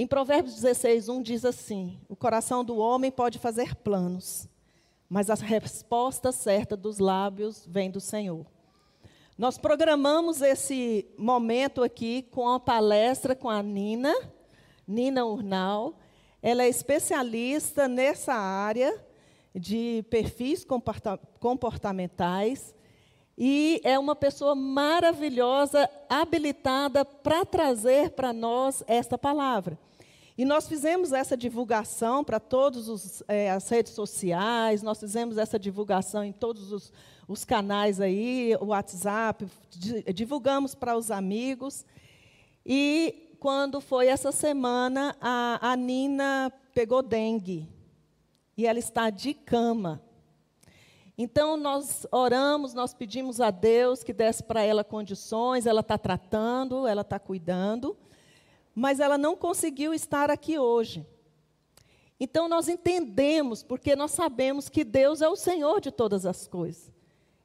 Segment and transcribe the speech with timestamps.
[0.00, 4.48] Em Provérbios 16, 1 diz assim: O coração do homem pode fazer planos,
[5.10, 8.46] mas a resposta certa dos lábios vem do Senhor.
[9.36, 14.14] Nós programamos esse momento aqui com a palestra com a Nina,
[14.86, 15.98] Nina Urnal.
[16.40, 19.04] Ela é especialista nessa área
[19.52, 20.64] de perfis
[21.40, 22.72] comportamentais
[23.36, 29.76] e é uma pessoa maravilhosa, habilitada para trazer para nós esta palavra.
[30.38, 36.22] E nós fizemos essa divulgação para todas é, as redes sociais, nós fizemos essa divulgação
[36.22, 36.92] em todos os,
[37.26, 39.48] os canais aí, o WhatsApp,
[40.14, 41.84] divulgamos para os amigos.
[42.64, 47.68] E quando foi essa semana, a, a Nina pegou dengue.
[48.56, 50.00] E ela está de cama.
[51.20, 56.86] Então, nós oramos, nós pedimos a Deus que desse para ela condições, ela está tratando,
[56.86, 57.96] ela está cuidando,
[58.78, 61.04] mas ela não conseguiu estar aqui hoje.
[62.20, 66.92] Então, nós entendemos, porque nós sabemos que Deus é o Senhor de todas as coisas.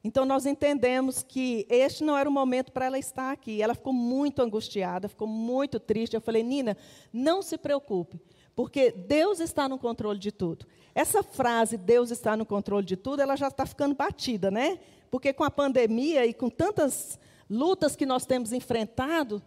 [0.03, 3.63] Então, nós entendemos que este não era o momento para ela estar aqui.
[3.63, 6.13] Ela ficou muito angustiada, ficou muito triste.
[6.13, 6.77] Eu falei, Nina,
[7.11, 8.21] não se preocupe,
[8.55, 10.67] porque Deus está no controle de tudo.
[10.93, 14.77] Essa frase, Deus está no controle de tudo, ela já está ficando batida, né?
[15.09, 17.17] Porque com a pandemia e com tantas
[17.49, 19.41] lutas que nós temos enfrentado,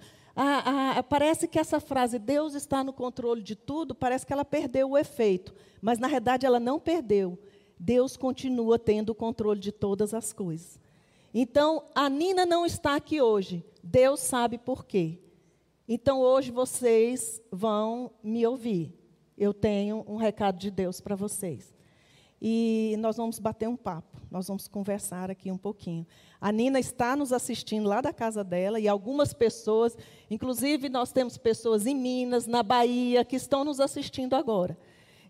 [1.08, 4.98] parece que essa frase, Deus está no controle de tudo, parece que ela perdeu o
[4.98, 5.54] efeito.
[5.80, 7.38] Mas, na verdade, ela não perdeu.
[7.78, 10.78] Deus continua tendo o controle de todas as coisas.
[11.32, 13.64] Então, a Nina não está aqui hoje.
[13.82, 15.18] Deus sabe por quê.
[15.88, 18.96] Então, hoje vocês vão me ouvir
[19.36, 21.75] eu tenho um recado de Deus para vocês.
[22.40, 26.06] E nós vamos bater um papo, nós vamos conversar aqui um pouquinho.
[26.38, 29.96] A Nina está nos assistindo lá da casa dela e algumas pessoas,
[30.30, 34.76] inclusive nós temos pessoas em Minas, na Bahia, que estão nos assistindo agora.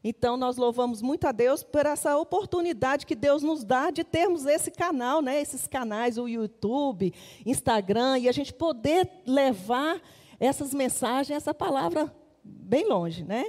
[0.03, 4.45] Então nós louvamos muito a Deus por essa oportunidade que Deus nos dá de termos
[4.45, 10.01] esse canal, né, esses canais, o YouTube, Instagram, e a gente poder levar
[10.39, 12.13] essas mensagens, essa palavra
[12.43, 13.47] bem longe, né?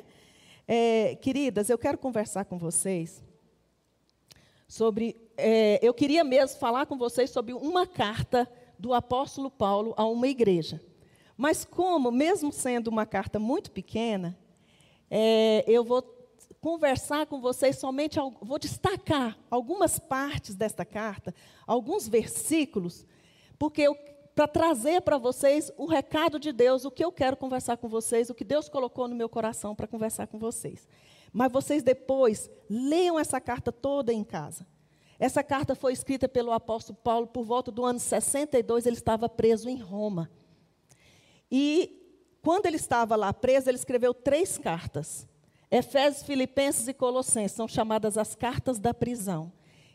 [0.68, 3.27] É, queridas, eu quero conversar com vocês
[4.68, 5.16] sobre.
[5.38, 10.28] É, eu queria mesmo falar com vocês sobre uma carta do apóstolo Paulo a uma
[10.28, 10.82] igreja.
[11.36, 14.38] Mas, como, mesmo sendo uma carta muito pequena,
[15.10, 16.02] é, eu vou
[16.60, 21.34] conversar com vocês somente, vou destacar algumas partes desta carta,
[21.66, 23.06] alguns versículos,
[23.58, 23.96] porque eu
[24.38, 28.30] para trazer para vocês o recado de Deus, o que eu quero conversar com vocês,
[28.30, 30.88] o que Deus colocou no meu coração para conversar com vocês.
[31.32, 34.66] Mas vocês depois leiam essa carta toda em casa.
[35.20, 39.68] Essa carta foi escrita pelo apóstolo Paulo por volta do ano 62, ele estava preso
[39.68, 40.30] em Roma.
[41.52, 41.98] E
[42.42, 45.28] quando ele estava lá preso, ele escreveu três cartas.
[45.72, 49.52] Efésios, Filipenses e Colossenses são chamadas as cartas da prisão.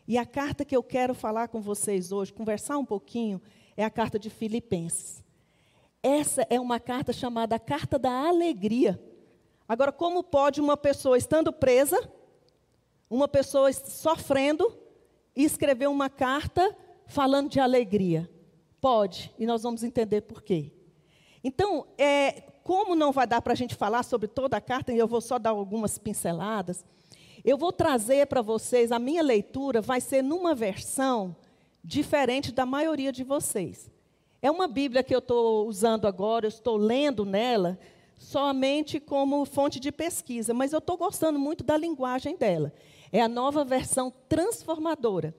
[0.07, 3.41] E a carta que eu quero falar com vocês hoje, conversar um pouquinho,
[3.77, 5.23] é a carta de Filipenses.
[6.01, 9.01] Essa é uma carta chamada Carta da Alegria.
[9.73, 11.99] Agora, como pode uma pessoa estando presa,
[13.09, 14.71] uma pessoa sofrendo,
[15.35, 18.29] escrever uma carta falando de alegria?
[18.79, 20.71] Pode, e nós vamos entender por quê.
[21.43, 24.97] Então, é, como não vai dar para a gente falar sobre toda a carta, e
[24.99, 26.85] eu vou só dar algumas pinceladas,
[27.43, 31.35] eu vou trazer para vocês, a minha leitura vai ser numa versão
[31.83, 33.89] diferente da maioria de vocês.
[34.39, 37.79] É uma Bíblia que eu estou usando agora, eu estou lendo nela
[38.23, 42.73] somente como fonte de pesquisa, mas eu estou gostando muito da linguagem dela.
[43.11, 45.35] É a nova versão transformadora.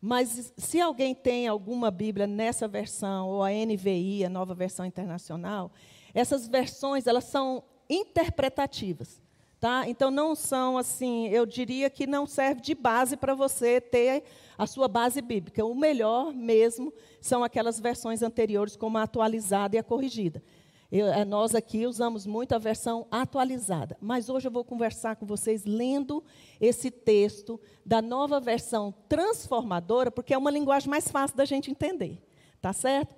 [0.00, 5.70] Mas se alguém tem alguma Bíblia nessa versão, ou a NVI, a nova versão internacional,
[6.14, 9.20] essas versões elas são interpretativas.
[9.58, 9.86] Tá?
[9.86, 14.24] Então não são assim, eu diria que não serve de base para você ter
[14.56, 15.62] a sua base bíblica.
[15.66, 16.90] O melhor mesmo
[17.20, 20.42] são aquelas versões anteriores, como a atualizada e a corrigida.
[20.90, 25.24] Eu, eh, nós aqui usamos muito a versão atualizada, mas hoje eu vou conversar com
[25.24, 26.22] vocês lendo
[26.60, 32.20] esse texto da nova versão transformadora, porque é uma linguagem mais fácil da gente entender,
[32.60, 33.14] tá certo?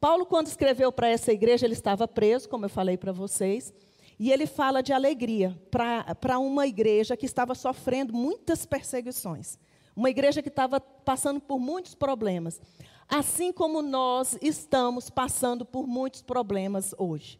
[0.00, 3.74] Paulo, quando escreveu para essa igreja, ele estava preso, como eu falei para vocês.
[4.18, 9.58] E ele fala de alegria para uma igreja que estava sofrendo muitas perseguições.
[9.94, 12.60] Uma igreja que estava passando por muitos problemas.
[13.08, 17.38] Assim como nós estamos passando por muitos problemas hoje.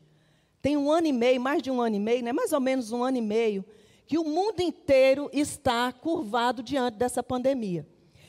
[0.62, 2.32] Tem um ano e meio, mais de um ano e meio, né?
[2.32, 3.64] mais ou menos um ano e meio,
[4.06, 7.86] que o mundo inteiro está curvado diante dessa pandemia.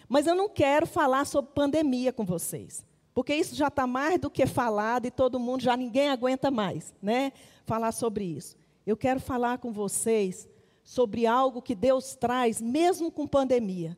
[0.09, 4.29] Mas eu não quero falar sobre pandemia com vocês, porque isso já está mais do
[4.29, 7.31] que falado e todo mundo já ninguém aguenta mais, né?
[7.67, 8.55] falar sobre isso.
[8.85, 10.47] eu quero falar com vocês
[10.81, 13.97] sobre algo que Deus traz, mesmo com pandemia.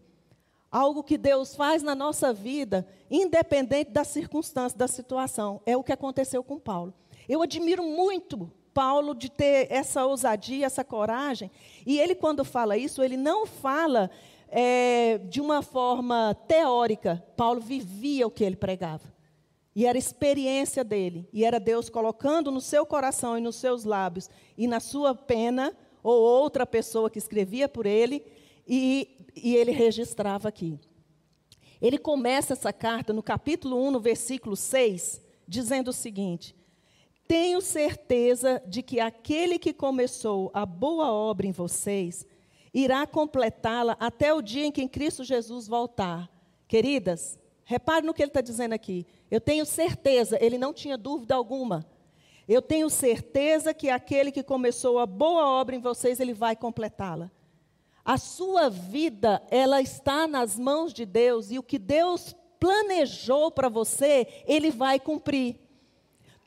[0.72, 5.62] Algo que Deus faz na nossa vida, independente da circunstância, da situação.
[5.66, 6.94] É o que aconteceu com Paulo.
[7.28, 11.50] Eu admiro muito Paulo de ter essa ousadia, essa coragem.
[11.86, 14.10] E ele, quando fala isso, ele não fala
[14.48, 17.24] é, de uma forma teórica.
[17.36, 19.12] Paulo vivia o que ele pregava.
[19.76, 21.28] E era experiência dele.
[21.32, 25.76] E era Deus colocando no seu coração e nos seus lábios e na sua pena,
[26.04, 28.24] ou outra pessoa que escrevia por ele,
[28.70, 30.80] e, e ele registrava aqui.
[31.82, 36.56] Ele começa essa carta no capítulo 1, no versículo 6, dizendo o seguinte:
[37.28, 42.28] Tenho certeza de que aquele que começou a boa obra em vocês
[42.72, 46.30] irá completá-la até o dia em que Cristo Jesus voltar.
[46.68, 49.08] Queridas, repare no que ele está dizendo aqui.
[49.32, 51.84] Eu tenho certeza, ele não tinha dúvida alguma.
[52.48, 57.32] Eu tenho certeza que aquele que começou a boa obra em vocês, ele vai completá-la.
[58.10, 63.70] A sua vida, ela está nas mãos de Deus e o que Deus planejou para
[63.70, 65.58] você, ele vai cumprir.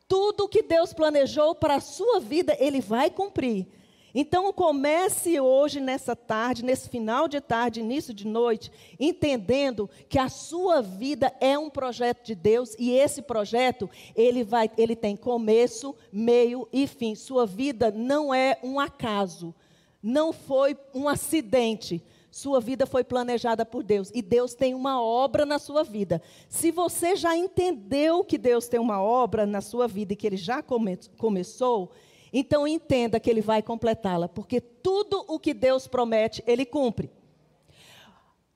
[0.08, 3.68] Tudo o que Deus planejou para a sua vida, ele vai cumprir.
[4.12, 8.68] Então comece hoje, nessa tarde, nesse final de tarde, início de noite,
[8.98, 14.68] entendendo que a sua vida é um projeto de Deus e esse projeto, ele vai,
[14.76, 17.14] ele tem começo, meio e fim.
[17.14, 19.54] Sua vida não é um acaso
[20.02, 22.02] não foi um acidente.
[22.30, 26.20] Sua vida foi planejada por Deus e Deus tem uma obra na sua vida.
[26.48, 30.38] Se você já entendeu que Deus tem uma obra na sua vida e que Ele
[30.38, 31.92] já come começou,
[32.32, 37.10] então entenda que Ele vai completá-la, porque tudo o que Deus promete, Ele cumpre.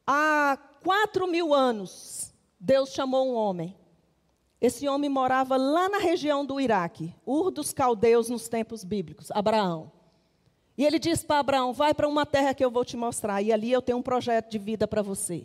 [0.07, 3.77] Há quatro mil anos, Deus chamou um homem.
[4.59, 9.96] Esse homem morava lá na região do Iraque, Ur dos Caldeus nos tempos bíblicos, Abraão.
[10.77, 13.53] E ele disse para Abraão: Vai para uma terra que eu vou te mostrar, e
[13.53, 15.45] ali eu tenho um projeto de vida para você.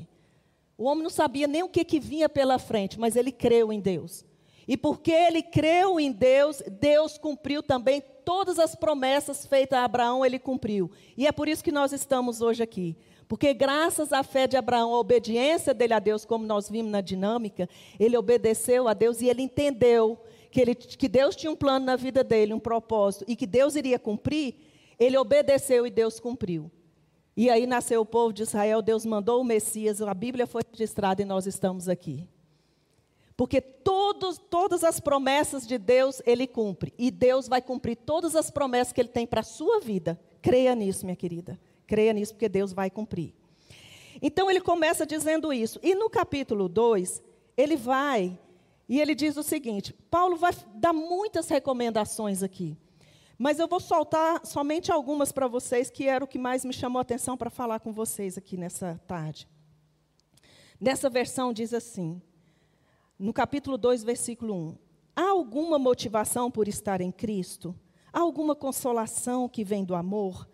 [0.77, 3.79] O homem não sabia nem o que, que vinha pela frente, mas ele creu em
[3.79, 4.25] Deus.
[4.67, 10.25] E porque ele creu em Deus, Deus cumpriu também todas as promessas feitas a Abraão,
[10.25, 10.89] ele cumpriu.
[11.17, 12.95] E é por isso que nós estamos hoje aqui.
[13.27, 17.01] Porque graças à fé de Abraão, a obediência dele a Deus, como nós vimos na
[17.01, 17.69] dinâmica,
[17.99, 20.19] ele obedeceu a Deus e ele entendeu
[20.51, 23.75] que, ele, que Deus tinha um plano na vida dele, um propósito, e que Deus
[23.75, 24.55] iria cumprir.
[25.01, 26.69] Ele obedeceu e Deus cumpriu.
[27.35, 31.23] E aí nasceu o povo de Israel, Deus mandou o Messias, a Bíblia foi registrada
[31.23, 32.29] e nós estamos aqui.
[33.35, 36.93] Porque todos, todas as promessas de Deus, Ele cumpre.
[36.99, 40.19] E Deus vai cumprir todas as promessas que Ele tem para a sua vida.
[40.39, 41.59] Creia nisso, minha querida.
[41.87, 43.33] Creia nisso, porque Deus vai cumprir.
[44.21, 45.79] Então ele começa dizendo isso.
[45.81, 47.23] E no capítulo 2,
[47.57, 48.37] ele vai
[48.87, 52.77] e ele diz o seguinte: Paulo vai dar muitas recomendações aqui.
[53.43, 56.99] Mas eu vou soltar somente algumas para vocês, que era o que mais me chamou
[56.99, 59.47] a atenção para falar com vocês aqui nessa tarde.
[60.79, 62.21] Nessa versão diz assim,
[63.17, 64.77] no capítulo 2, versículo 1:
[65.15, 67.75] Há alguma motivação por estar em Cristo?
[68.13, 70.47] Há alguma consolação que vem do amor?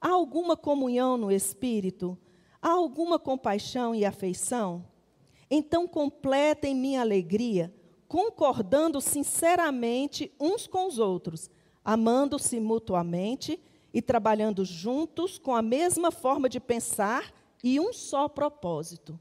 [0.00, 2.16] Há alguma comunhão no Espírito?
[2.62, 4.86] Há alguma compaixão e afeição?
[5.50, 7.74] Então completem minha alegria,
[8.06, 11.50] concordando sinceramente uns com os outros
[11.84, 13.60] amando-se mutuamente
[13.92, 17.32] e trabalhando juntos com a mesma forma de pensar
[17.62, 19.18] e um só propósito.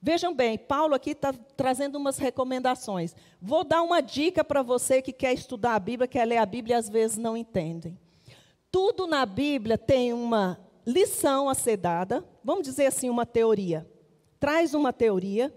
[0.00, 3.16] Vejam bem, Paulo aqui está trazendo umas recomendações.
[3.42, 6.76] Vou dar uma dica para você que quer estudar a Bíblia, quer ler a Bíblia
[6.76, 7.98] e às vezes não entendem.
[8.70, 13.90] Tudo na Bíblia tem uma lição a ser dada, vamos dizer assim, uma teoria.
[14.38, 15.52] Traz uma teoria,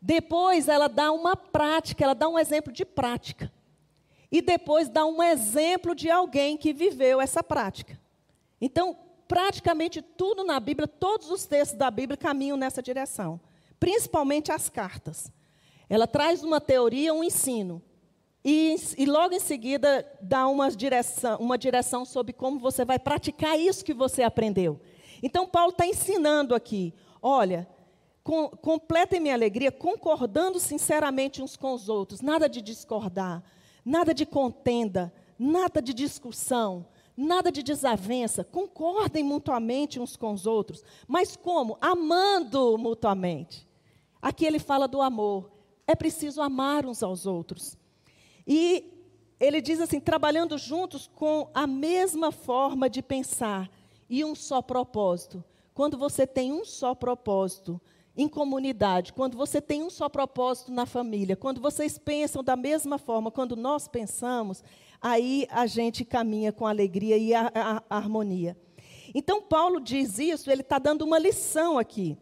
[0.00, 3.52] depois ela dá uma prática, ela dá um exemplo de prática
[4.32, 8.00] e depois dá um exemplo de alguém que viveu essa prática.
[8.58, 8.96] Então,
[9.28, 13.38] praticamente tudo na Bíblia, todos os textos da Bíblia caminham nessa direção,
[13.78, 15.30] principalmente as cartas.
[15.86, 17.82] Ela traz uma teoria, um ensino,
[18.42, 23.60] e, e logo em seguida dá uma direção, uma direção sobre como você vai praticar
[23.60, 24.80] isso que você aprendeu.
[25.22, 27.68] Então, Paulo está ensinando aqui: olha,
[28.24, 33.42] com, completem minha alegria concordando sinceramente uns com os outros, nada de discordar
[33.84, 36.86] nada de contenda, nada de discussão,
[37.16, 38.44] nada de desavença.
[38.44, 40.84] Concordem mutuamente uns com os outros.
[41.06, 41.76] Mas como?
[41.80, 43.66] Amando mutuamente.
[44.20, 45.50] Aqui ele fala do amor.
[45.86, 47.76] É preciso amar uns aos outros.
[48.46, 48.92] E
[49.38, 53.70] ele diz assim: trabalhando juntos com a mesma forma de pensar
[54.08, 55.44] e um só propósito.
[55.74, 57.80] Quando você tem um só propósito,
[58.16, 62.98] em comunidade, quando você tem um só propósito na família, quando vocês pensam da mesma
[62.98, 64.62] forma, quando nós pensamos,
[65.00, 68.56] aí a gente caminha com alegria e a, a, a harmonia.
[69.14, 72.18] Então, Paulo diz isso, ele está dando uma lição aqui.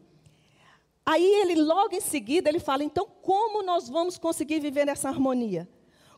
[1.05, 5.69] Aí ele, logo em seguida, ele fala, então, como nós vamos conseguir viver nessa harmonia?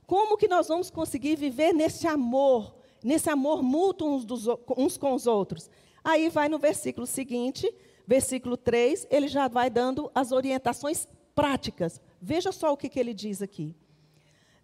[0.06, 5.14] Como que nós vamos conseguir viver nesse amor, nesse amor mútuo uns, dos, uns com
[5.14, 5.70] os outros?
[6.04, 7.72] Aí vai no versículo seguinte,
[8.06, 12.00] versículo 3, ele já vai dando as orientações práticas.
[12.20, 13.74] Veja só o que, que ele diz aqui.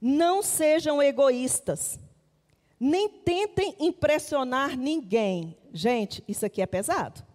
[0.00, 1.99] Não sejam egoístas,
[2.78, 5.57] nem tentem impressionar ninguém.
[5.73, 7.26] Gente, isso aqui é pesado.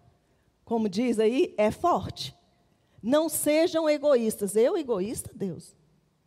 [0.64, 2.36] Como diz aí, é forte.
[3.02, 4.56] Não sejam egoístas.
[4.56, 5.76] Eu, egoísta, Deus?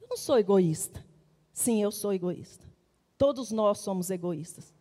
[0.01, 1.05] Eu não sou egoísta.
[1.53, 2.67] Sim, eu sou egoísta.
[3.17, 4.75] Todos nós somos egoístas.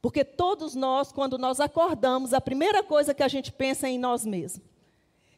[0.00, 3.98] Porque todos nós, quando nós acordamos, a primeira coisa que a gente pensa é em
[3.98, 4.66] nós mesmos.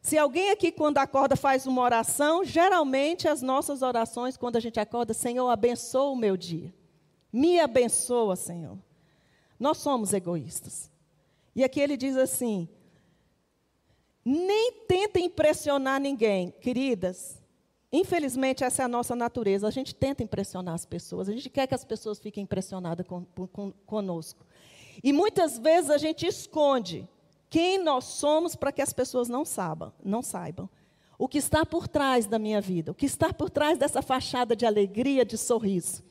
[0.02, 4.80] Se alguém aqui, quando acorda, faz uma oração, geralmente as nossas orações, quando a gente
[4.80, 6.72] acorda, Senhor, abençoa o meu dia.
[7.32, 8.78] Me abençoa, Senhor.
[9.58, 10.90] Nós somos egoístas.
[11.54, 12.68] E aqui ele diz assim:
[14.24, 17.39] nem tenta impressionar ninguém, queridas.
[17.92, 19.66] Infelizmente, essa é a nossa natureza.
[19.66, 23.24] A gente tenta impressionar as pessoas, a gente quer que as pessoas fiquem impressionadas com,
[23.52, 24.46] com, conosco.
[25.02, 27.08] E muitas vezes a gente esconde
[27.48, 30.68] quem nós somos para que as pessoas não saibam, não saibam.
[31.18, 34.54] O que está por trás da minha vida, o que está por trás dessa fachada
[34.54, 36.02] de alegria, de sorriso.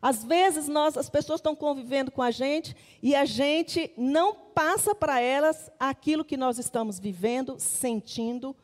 [0.00, 4.94] Às vezes nós, as pessoas estão convivendo com a gente e a gente não passa
[4.94, 8.54] para elas aquilo que nós estamos vivendo, sentindo.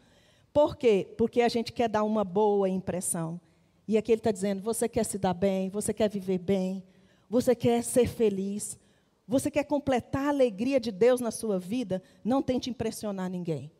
[0.52, 1.14] Por quê?
[1.16, 3.40] Porque a gente quer dar uma boa impressão.
[3.87, 6.83] E aqui ele está dizendo: você quer se dar bem, você quer viver bem,
[7.28, 8.78] você quer ser feliz,
[9.26, 12.02] você quer completar a alegria de Deus na sua vida?
[12.25, 13.71] Não tente impressionar ninguém.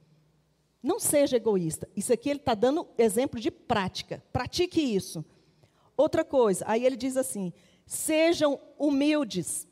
[0.83, 1.89] Não seja egoísta.
[1.95, 4.23] Isso aqui ele está dando exemplo de prática.
[4.33, 5.25] Pratique isso.
[5.97, 7.53] Outra coisa, aí ele diz assim:
[7.85, 9.67] sejam humildes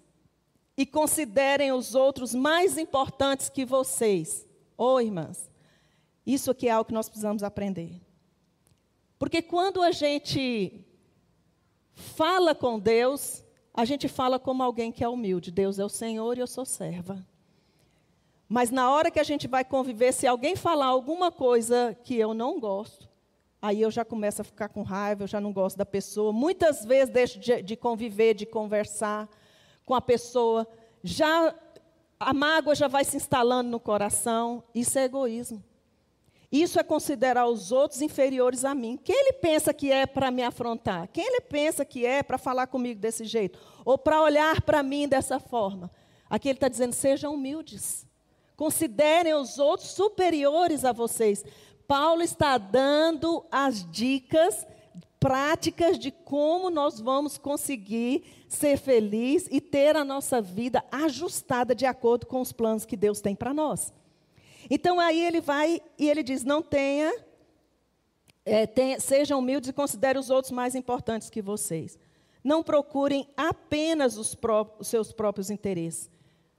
[0.76, 4.46] e considerem os outros mais importantes que vocês.
[4.76, 5.48] Ô oh, irmãs,
[6.34, 8.00] isso aqui é algo que nós precisamos aprender.
[9.18, 10.84] Porque quando a gente
[11.94, 13.42] fala com Deus,
[13.72, 15.50] a gente fala como alguém que é humilde.
[15.50, 17.26] Deus é o Senhor e eu sou serva.
[18.48, 22.34] Mas na hora que a gente vai conviver, se alguém falar alguma coisa que eu
[22.34, 23.08] não gosto,
[23.60, 26.32] aí eu já começo a ficar com raiva, eu já não gosto da pessoa.
[26.32, 29.28] Muitas vezes deixo de, de conviver, de conversar
[29.84, 30.66] com a pessoa.
[31.02, 31.54] Já
[32.20, 34.62] a mágoa já vai se instalando no coração.
[34.74, 35.62] Isso é egoísmo.
[36.50, 38.98] Isso é considerar os outros inferiores a mim.
[39.02, 41.08] Quem ele pensa que é para me afrontar?
[41.12, 43.58] Quem ele pensa que é para falar comigo desse jeito?
[43.84, 45.90] Ou para olhar para mim dessa forma?
[46.28, 48.06] Aqui ele está dizendo: sejam humildes.
[48.56, 51.44] Considerem os outros superiores a vocês.
[51.86, 54.66] Paulo está dando as dicas
[55.20, 61.86] práticas de como nós vamos conseguir ser feliz e ter a nossa vida ajustada de
[61.86, 63.92] acordo com os planos que Deus tem para nós.
[64.70, 67.12] Então aí ele vai e ele diz: não tenha,
[68.44, 71.98] é, tenha, sejam humildes e considere os outros mais importantes que vocês.
[72.42, 76.10] Não procurem apenas os, pró os seus próprios interesses.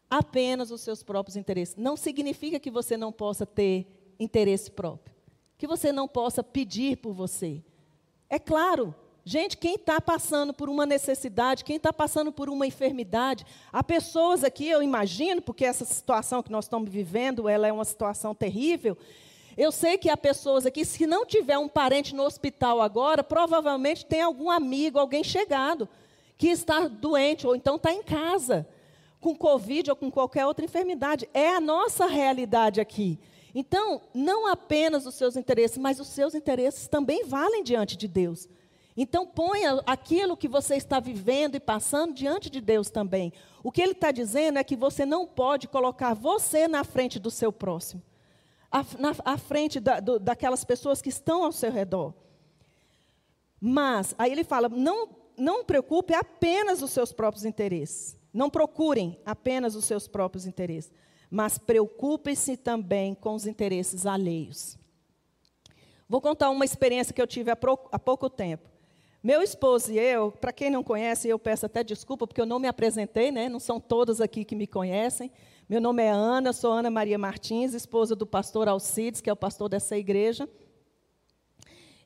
[0.10, 1.76] Apenas os seus próprios interesses.
[1.76, 3.88] Não significa que você não possa ter
[4.20, 5.16] interesse próprio.
[5.58, 7.64] Que você não possa pedir por você.
[8.30, 8.94] É claro,
[9.26, 14.44] Gente, quem está passando por uma necessidade, quem está passando por uma enfermidade, há pessoas
[14.44, 18.98] aqui, eu imagino, porque essa situação que nós estamos vivendo, ela é uma situação terrível.
[19.58, 24.06] Eu sei que há pessoas aqui, se não tiver um parente no hospital agora, provavelmente
[24.06, 25.88] tem algum amigo, alguém chegado,
[26.38, 28.66] que está doente, ou então está em casa,
[29.20, 31.30] com Covid ou com qualquer outra enfermidade.
[31.34, 33.20] É a nossa realidade aqui.
[33.54, 38.48] Então, não apenas os seus interesses, mas os seus interesses também valem diante de Deus.
[39.02, 43.32] Então, ponha aquilo que você está vivendo e passando diante de Deus também.
[43.64, 47.32] O que ele está dizendo é que você não pode colocar você na frente do
[47.32, 48.04] seu próximo,
[48.70, 52.14] à, na, à frente da, do, daquelas pessoas que estão ao seu redor.
[53.58, 58.18] Mas, aí ele fala: não, não preocupe apenas os seus próprios interesses.
[58.34, 60.92] Não procurem apenas os seus próprios interesses.
[61.32, 64.78] Mas preocupe-se também com os interesses alheios.
[66.06, 68.79] Vou contar uma experiência que eu tive há, pouco tempo.
[69.22, 72.58] Meu esposo e eu, para quem não conhece, eu peço até desculpa porque eu não
[72.58, 73.50] me apresentei, né?
[73.50, 75.30] Não são todos aqui que me conhecem.
[75.68, 79.36] Meu nome é Ana, sou Ana Maria Martins, esposa do pastor Alcides, que é o
[79.36, 80.48] pastor dessa igreja.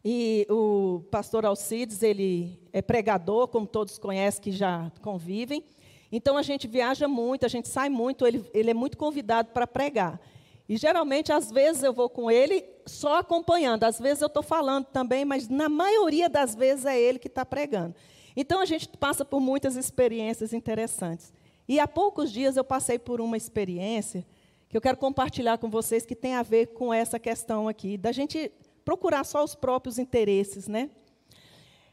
[0.03, 5.63] E o pastor Alcides, ele é pregador, como todos conhecem que já convivem.
[6.11, 9.67] Então a gente viaja muito, a gente sai muito, ele, ele é muito convidado para
[9.67, 10.19] pregar.
[10.67, 13.83] E geralmente, às vezes, eu vou com ele só acompanhando.
[13.83, 17.45] Às vezes eu estou falando também, mas na maioria das vezes é ele que está
[17.45, 17.95] pregando.
[18.35, 21.33] Então a gente passa por muitas experiências interessantes.
[21.67, 24.25] E há poucos dias eu passei por uma experiência
[24.67, 28.11] que eu quero compartilhar com vocês que tem a ver com essa questão aqui, da
[28.11, 28.51] gente
[28.83, 30.89] procurar só os próprios interesses, né?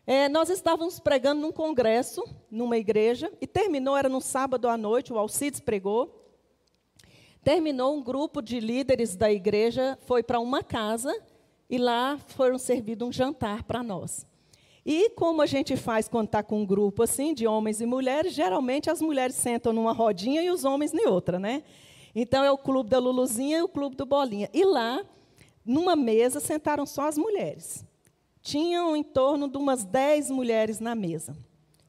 [0.07, 5.13] É, nós estávamos pregando num congresso, numa igreja, e terminou, era no sábado à noite,
[5.13, 6.20] o Alcides pregou.
[7.43, 11.15] Terminou um grupo de líderes da igreja, foi para uma casa,
[11.69, 14.27] e lá foram servido um jantar para nós.
[14.85, 18.33] E como a gente faz quando está com um grupo assim, de homens e mulheres,
[18.33, 21.63] geralmente as mulheres sentam numa rodinha e os homens em outra, né?
[22.15, 24.49] Então é o clube da Luluzinha e o clube do Bolinha.
[24.53, 25.05] E lá,
[25.65, 27.85] numa mesa, sentaram só as mulheres.
[28.43, 31.37] Tinham em torno de umas 10 mulheres na mesa.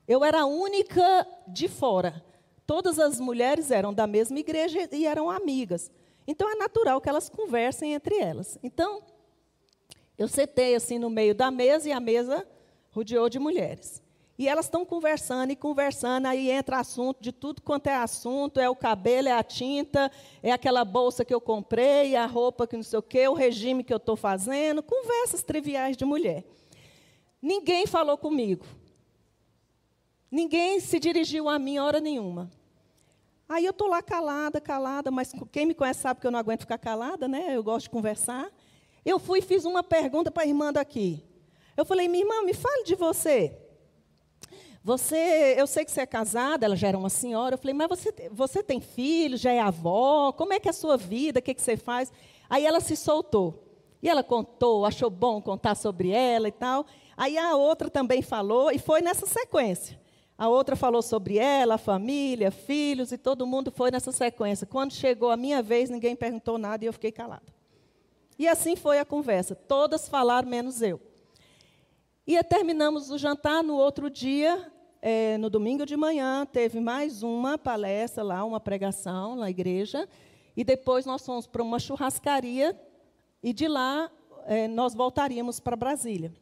[0.08, 2.24] Eu era a única de fora.
[2.72, 5.92] Todas as mulheres eram da mesma igreja e eram amigas.
[6.26, 8.58] Então é natural que elas conversem entre elas.
[8.64, 9.04] Então,
[10.18, 12.48] eu sentei assim no meio da mesa e a mesa
[12.92, 14.02] rodeou de mulheres.
[14.40, 18.70] E elas estão conversando e conversando, aí entra assunto de tudo quanto é assunto, é
[18.70, 20.10] o cabelo, é a tinta,
[20.42, 23.84] é aquela bolsa que eu comprei, a roupa que não sei o quê, o regime
[23.84, 26.46] que eu estou fazendo, conversas triviais de mulher.
[27.42, 28.66] Ninguém falou comigo.
[30.32, 32.61] Ninguém se dirigiu a mim hora nenhuma.
[33.52, 36.62] Aí eu estou lá calada, calada, mas quem me conhece sabe que eu não aguento
[36.62, 37.54] ficar calada, né?
[37.54, 38.50] Eu gosto de conversar.
[39.04, 41.22] Eu fui e fiz uma pergunta para a irmã daqui.
[41.76, 43.60] Eu falei, minha irmã, me fale de você.
[44.82, 47.56] Você, eu sei que você é casada, ela já era uma senhora.
[47.56, 50.32] Eu falei, mas você, você tem filho, já é avó?
[50.32, 51.42] Como é que é a sua vida?
[51.42, 52.10] O que, que você faz?
[52.50, 53.68] Aí ela se soltou.
[54.02, 56.86] E ela contou, achou bom contar sobre ela e tal.
[57.18, 60.00] Aí a outra também falou, e foi nessa sequência.
[60.42, 64.66] A outra falou sobre ela, família, filhos, e todo mundo foi nessa sequência.
[64.66, 67.46] Quando chegou a minha vez, ninguém perguntou nada e eu fiquei calada.
[68.40, 69.54] E assim foi a conversa.
[69.54, 71.00] Todas falaram, menos eu.
[72.26, 74.68] E terminamos o jantar no outro dia,
[75.00, 80.10] é, no domingo de manhã, teve mais uma palestra lá, uma pregação na igreja.
[80.58, 82.76] E depois nós fomos para uma churrascaria
[83.44, 84.10] e de lá
[84.48, 86.34] é, nós voltaríamos para Brasília.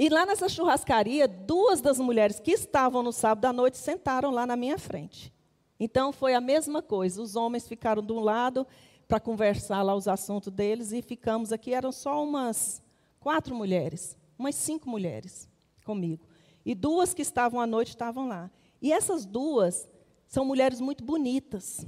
[0.00, 4.46] E lá nessa churrascaria, duas das mulheres que estavam no sábado à noite sentaram lá
[4.46, 5.30] na minha frente.
[5.78, 7.20] Então foi a mesma coisa.
[7.20, 8.66] Os homens ficaram de um lado
[9.06, 11.74] para conversar lá os assuntos deles e ficamos aqui.
[11.74, 12.82] Eram só umas
[13.18, 15.46] quatro mulheres umas cinco mulheres
[15.84, 16.26] comigo.
[16.64, 18.50] E duas que estavam à noite estavam lá.
[18.80, 19.86] E essas duas
[20.26, 21.86] são mulheres muito bonitas.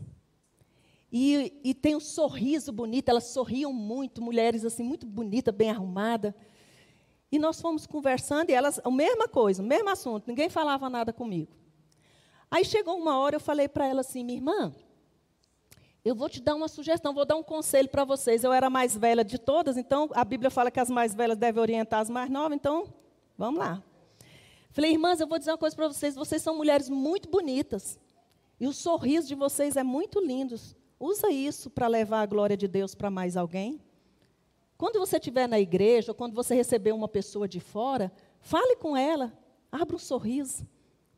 [1.11, 6.35] E, e tem um sorriso bonito, elas sorriam muito, mulheres assim, muito bonitas, bem arrumadas.
[7.33, 11.15] E nós fomos conversando e elas, a mesma coisa, o mesmo assunto, ninguém falava nada
[11.15, 11.51] comigo.
[12.51, 14.75] Aí chegou uma hora, eu falei para ela assim, minha irmã,
[16.05, 18.45] eu vou te dar uma sugestão, vou dar um conselho para vocês.
[18.45, 21.39] Eu era a mais velha de todas, então a Bíblia fala que as mais velhas
[21.39, 22.93] devem orientar as mais novas, então
[23.39, 23.83] vamos lá.
[24.71, 27.99] Falei, irmãs, eu vou dizer uma coisa para vocês: vocês são mulheres muito bonitas.
[28.61, 30.57] E o sorriso de vocês é muito lindo.
[30.99, 33.81] Usa isso para levar a glória de Deus para mais alguém.
[34.83, 38.97] Quando você estiver na igreja, ou quando você receber uma pessoa de fora, fale com
[38.97, 39.33] ela,
[39.71, 40.67] abra um sorriso.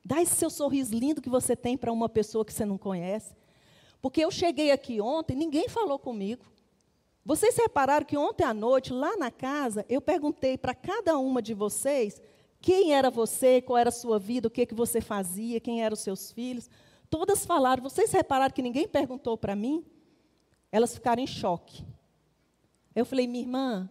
[0.04, 3.34] Dá esse seu sorriso lindo que você tem para uma pessoa que você não conhece.
[4.02, 6.44] Porque eu cheguei aqui ontem, ninguém falou comigo.
[7.24, 11.54] Vocês repararam que ontem à noite, lá na casa, eu perguntei para cada uma de
[11.54, 12.20] vocês
[12.60, 15.94] quem era você, qual era a sua vida, o que, que você fazia, quem eram
[15.94, 16.68] os seus filhos.
[17.08, 17.82] Todas falaram.
[17.82, 19.82] Vocês repararam que ninguém perguntou para mim?
[20.70, 21.82] Elas ficaram em choque.
[22.94, 23.90] Eu falei, minha irmã,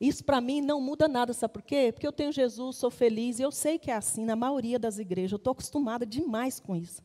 [0.00, 1.90] isso para mim não muda nada, sabe por quê?
[1.92, 4.98] Porque eu tenho Jesus, sou feliz, e eu sei que é assim na maioria das
[4.98, 5.32] igrejas.
[5.32, 7.02] Eu estou acostumada demais com isso.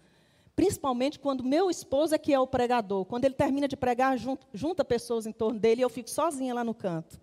[0.55, 3.05] Principalmente quando meu esposo é que é o pregador.
[3.05, 4.17] Quando ele termina de pregar,
[4.53, 7.19] junta, pessoas em torno dele e eu fico sozinha lá no canto.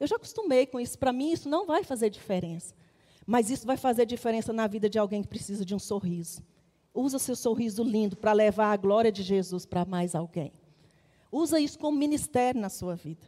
[0.00, 0.98] Eu já acostumei com isso.
[0.98, 2.74] Para mim, isso não vai fazer diferença.
[3.24, 6.42] Mas isso vai fazer diferença na vida de alguém que precisa de um sorriso.
[6.92, 10.52] Usa seu sorriso lindo para levar a glória de Jesus para mais alguém.
[11.30, 13.26] Usa isso como ministério na sua vida.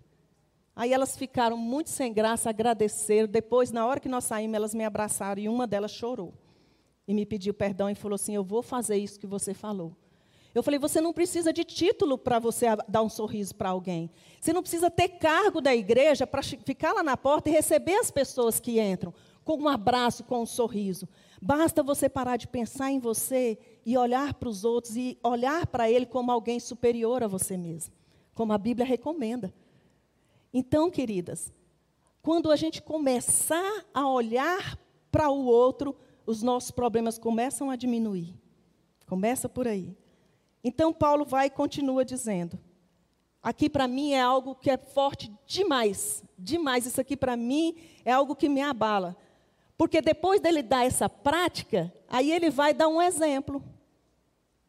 [0.80, 3.28] Aí elas ficaram muito sem graça, agradeceram.
[3.28, 6.32] Depois, na hora que nós saímos, elas me abraçaram e uma delas chorou
[7.06, 9.94] e me pediu perdão e falou assim: Eu vou fazer isso que você falou.
[10.54, 14.10] Eu falei: Você não precisa de título para você dar um sorriso para alguém.
[14.40, 18.10] Você não precisa ter cargo da igreja para ficar lá na porta e receber as
[18.10, 19.12] pessoas que entram
[19.44, 21.06] com um abraço, com um sorriso.
[21.42, 25.90] Basta você parar de pensar em você e olhar para os outros e olhar para
[25.90, 27.92] ele como alguém superior a você mesmo,
[28.34, 29.52] como a Bíblia recomenda.
[30.52, 31.52] Então, queridas,
[32.22, 34.78] quando a gente começar a olhar
[35.10, 38.34] para o outro, os nossos problemas começam a diminuir.
[39.06, 39.96] Começa por aí.
[40.62, 42.58] Então, Paulo vai e continua dizendo:
[43.42, 46.86] aqui para mim é algo que é forte demais, demais.
[46.86, 49.16] Isso aqui para mim é algo que me abala.
[49.76, 53.64] Porque depois dele dar essa prática, aí ele vai dar um exemplo.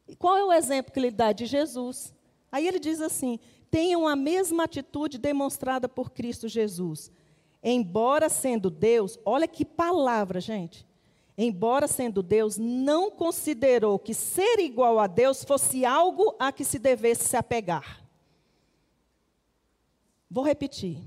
[0.07, 2.13] E qual é o exemplo que ele dá de Jesus?
[2.51, 3.39] Aí ele diz assim:
[3.71, 7.09] tenham a mesma atitude demonstrada por Cristo Jesus.
[7.63, 10.85] Embora sendo Deus, olha que palavra, gente.
[11.37, 16.77] Embora sendo Deus, não considerou que ser igual a Deus fosse algo a que se
[16.77, 18.05] devesse se apegar.
[20.29, 20.99] Vou repetir.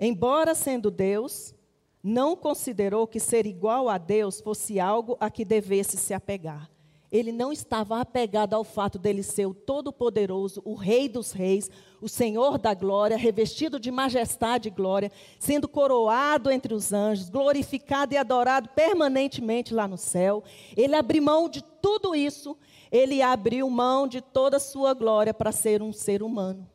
[0.00, 1.54] Embora sendo Deus,
[2.02, 6.71] não considerou que ser igual a Deus fosse algo a que devesse se apegar.
[7.12, 11.70] Ele não estava apegado ao fato dele ser o Todo-Poderoso, o Rei dos Reis,
[12.00, 18.14] o Senhor da Glória, revestido de majestade e glória, sendo coroado entre os anjos, glorificado
[18.14, 20.42] e adorado permanentemente lá no céu.
[20.74, 22.56] Ele abriu mão de tudo isso,
[22.90, 26.66] ele abriu mão de toda a sua glória para ser um ser humano,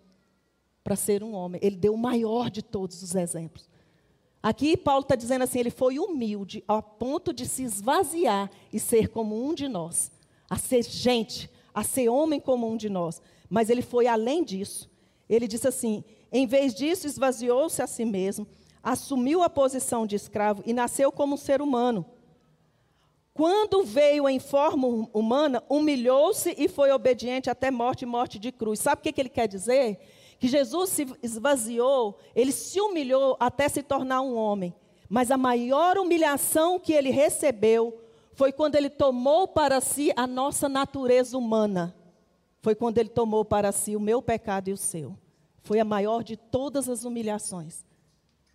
[0.84, 1.60] para ser um homem.
[1.64, 3.68] Ele deu o maior de todos os exemplos.
[4.42, 9.10] Aqui Paulo está dizendo assim: ele foi humilde ao ponto de se esvaziar e ser
[9.10, 10.12] como um de nós,
[10.50, 13.22] a ser gente, a ser homem como um de nós.
[13.50, 14.90] Mas ele foi além disso.
[15.30, 18.48] Ele disse assim: em vez disso, esvaziou-se a si mesmo,
[18.82, 22.06] assumiu a posição de escravo e nasceu como um ser humano.
[23.34, 28.80] Quando veio em forma humana, humilhou-se e foi obediente até morte e morte de cruz.
[28.80, 30.00] Sabe o que ele quer dizer?
[30.40, 34.74] que Jesus se esvaziou, ele se humilhou até se tornar um homem.
[35.10, 37.98] Mas a maior humilhação que ele recebeu
[38.38, 41.96] foi quando ele tomou para si a nossa natureza humana.
[42.62, 45.18] Foi quando ele tomou para si o meu pecado e o seu.
[45.64, 47.84] Foi a maior de todas as humilhações.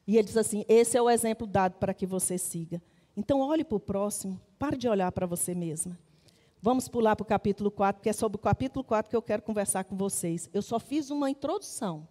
[0.06, 2.80] E ele diz assim: esse é o exemplo dado para que você siga.
[3.16, 5.98] Então, olhe para o próximo, pare de olhar para você mesma.
[6.60, 9.42] Vamos pular para o capítulo 4, porque é sobre o capítulo 4 que eu quero
[9.42, 10.48] conversar com vocês.
[10.54, 12.06] Eu só fiz uma introdução.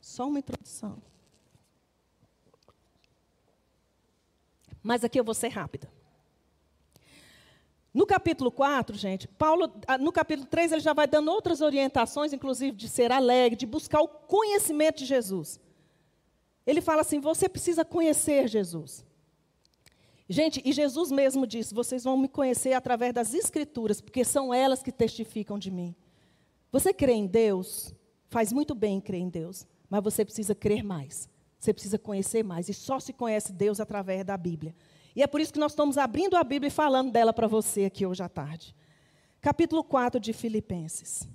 [0.00, 1.02] Só uma introdução.
[4.80, 5.92] Mas aqui eu vou ser rápida.
[7.94, 12.32] No capítulo 4, gente, Paulo, ah, no capítulo 3, ele já vai dando outras orientações,
[12.32, 15.60] inclusive de ser alegre, de buscar o conhecimento de Jesus.
[16.66, 19.04] Ele fala assim: você precisa conhecer Jesus.
[20.28, 24.82] Gente, e Jesus mesmo disse: vocês vão me conhecer através das Escrituras, porque são elas
[24.82, 25.94] que testificam de mim.
[26.72, 27.94] Você crê em Deus?
[28.28, 31.28] Faz muito bem em crer em Deus, mas você precisa crer mais.
[31.60, 32.68] Você precisa conhecer mais.
[32.68, 34.74] E só se conhece Deus através da Bíblia.
[35.14, 37.84] E é por isso que nós estamos abrindo a Bíblia e falando dela para você
[37.84, 38.74] aqui hoje à tarde.
[39.40, 41.28] Capítulo 4 de Filipenses.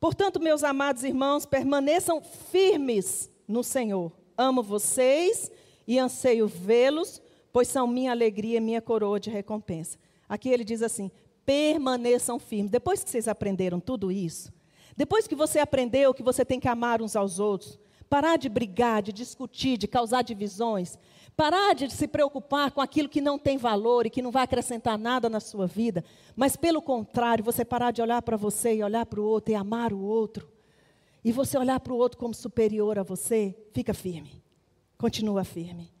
[0.00, 4.12] Portanto, meus amados irmãos, permaneçam firmes no Senhor.
[4.36, 5.50] Amo vocês
[5.86, 7.20] e anseio vê-los
[7.52, 9.98] pois são minha alegria e minha coroa de recompensa.
[10.28, 11.10] Aqui ele diz assim:
[11.44, 12.70] permaneçam firmes.
[12.70, 14.52] Depois que vocês aprenderam tudo isso,
[14.96, 19.02] depois que você aprendeu que você tem que amar uns aos outros, parar de brigar,
[19.02, 20.98] de discutir, de causar divisões,
[21.38, 24.98] parar de se preocupar com aquilo que não tem valor e que não vai acrescentar
[24.98, 29.06] nada na sua vida, mas pelo contrário, você parar de olhar para você e olhar
[29.06, 30.50] para o outro e amar o outro,
[31.24, 34.42] e você olhar para o outro como superior a você, fica firme.
[34.98, 35.92] Continua firme.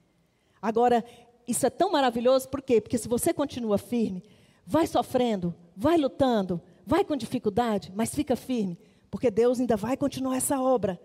[0.60, 1.04] Agora,
[1.46, 2.80] isso é tão maravilhoso, por quê?
[2.80, 4.24] Porque se você continua firme,
[4.66, 8.76] vai sofrendo, vai lutando, vai com dificuldade, mas fica firme,
[9.08, 11.00] porque Deus ainda vai continuar essa obra,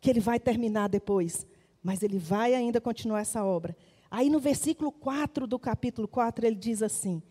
[0.00, 1.44] que Ele vai terminar depois,
[1.84, 3.76] mas Ele vai ainda continuar essa obra.
[4.10, 7.22] Aí no versículo 4 do capítulo 4, ele diz assim: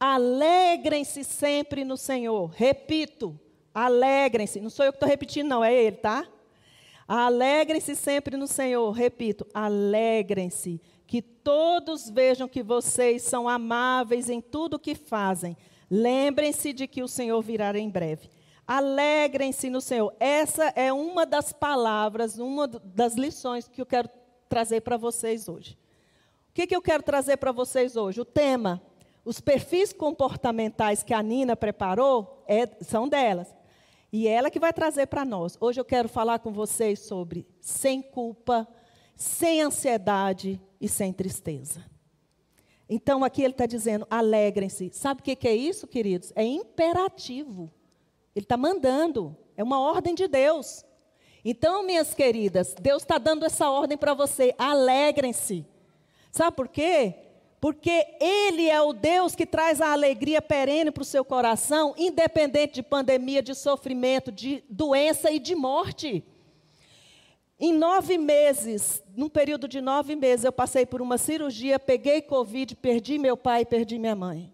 [0.00, 2.46] Alegrem-se sempre no Senhor.
[2.48, 3.38] Repito,
[3.72, 4.60] alegrem-se.
[4.60, 6.26] Não sou eu que estou repetindo, não, é Ele, tá?
[7.06, 8.90] Alegrem-se sempre no Senhor.
[8.90, 15.56] Repito, alegrem-se que todos vejam que vocês são amáveis em tudo o que fazem.
[15.88, 18.28] Lembrem-se de que o Senhor virá em breve.
[18.66, 20.12] Alegrem-se no Senhor.
[20.18, 24.08] Essa é uma das palavras, uma das lições que eu quero
[24.48, 25.78] trazer para vocês hoje.
[26.50, 28.20] O que, que eu quero trazer para vocês hoje?
[28.20, 28.82] O tema,
[29.24, 33.54] os perfis comportamentais que a Nina preparou é, são delas.
[34.12, 35.56] E é ela que vai trazer para nós.
[35.60, 38.66] Hoje eu quero falar com vocês sobre sem culpa,
[39.14, 41.84] sem ansiedade e sem tristeza.
[42.88, 44.90] Então aqui ele está dizendo: alegrem-se.
[44.92, 46.32] Sabe o que é isso, queridos?
[46.34, 47.70] É imperativo.
[48.36, 49.34] Ele está mandando.
[49.56, 50.84] É uma ordem de Deus.
[51.42, 54.54] Então, minhas queridas, Deus está dando essa ordem para você.
[54.58, 55.64] Alegrem-se.
[56.30, 57.14] Sabe por quê?
[57.58, 62.74] Porque Ele é o Deus que traz a alegria perene para o seu coração, independente
[62.74, 66.22] de pandemia, de sofrimento, de doença e de morte.
[67.58, 72.76] Em nove meses, num período de nove meses, eu passei por uma cirurgia, peguei Covid,
[72.76, 74.52] perdi meu pai e perdi minha mãe.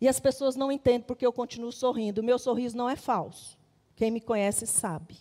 [0.00, 2.20] E as pessoas não entendem porque eu continuo sorrindo.
[2.20, 3.58] O meu sorriso não é falso.
[3.94, 5.18] Quem me conhece sabe.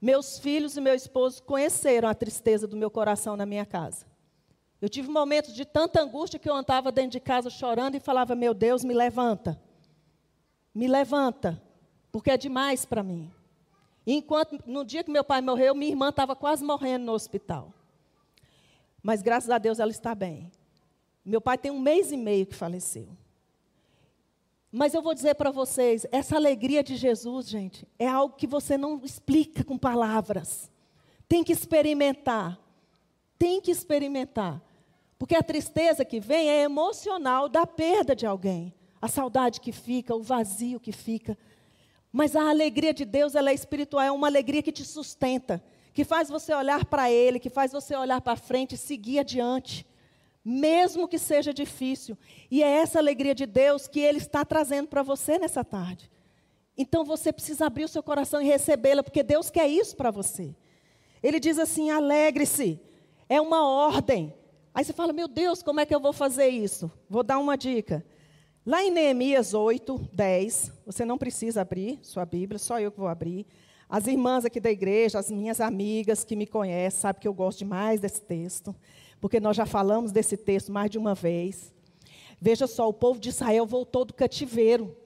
[0.00, 4.06] Meus filhos e meu esposo conheceram a tristeza do meu coração na minha casa.
[4.80, 8.34] Eu tive momentos de tanta angústia que eu andava dentro de casa chorando e falava:
[8.34, 9.60] Meu Deus, me levanta.
[10.74, 11.62] Me levanta,
[12.10, 13.30] porque é demais para mim.
[14.04, 17.72] E enquanto, no dia que meu pai morreu, minha irmã estava quase morrendo no hospital.
[19.02, 20.50] Mas graças a Deus ela está bem.
[21.24, 23.08] Meu pai tem um mês e meio que faleceu.
[24.70, 28.78] Mas eu vou dizer para vocês, essa alegria de Jesus, gente, é algo que você
[28.78, 30.70] não explica com palavras.
[31.28, 32.58] Tem que experimentar.
[33.38, 34.62] Tem que experimentar.
[35.18, 38.74] Porque a tristeza que vem é emocional da perda de alguém.
[39.00, 41.36] A saudade que fica, o vazio que fica.
[42.10, 46.04] Mas a alegria de Deus, ela é espiritual, é uma alegria que te sustenta, que
[46.04, 49.86] faz você olhar para Ele, que faz você olhar para frente e seguir adiante,
[50.44, 52.16] mesmo que seja difícil.
[52.50, 56.10] E é essa alegria de Deus que Ele está trazendo para você nessa tarde.
[56.76, 60.54] Então você precisa abrir o seu coração e recebê-la, porque Deus quer isso para você.
[61.22, 62.80] Ele diz assim: alegre-se,
[63.28, 64.34] é uma ordem.
[64.74, 66.90] Aí você fala: meu Deus, como é que eu vou fazer isso?
[67.08, 68.04] Vou dar uma dica.
[68.64, 73.08] Lá em Neemias 8, 10, você não precisa abrir sua Bíblia, só eu que vou
[73.08, 73.44] abrir.
[73.88, 77.58] As irmãs aqui da igreja, as minhas amigas que me conhecem, sabem que eu gosto
[77.58, 78.74] demais desse texto,
[79.22, 81.72] porque nós já falamos desse texto mais de uma vez.
[82.40, 84.96] Veja só, o povo de Israel voltou do cativeiro.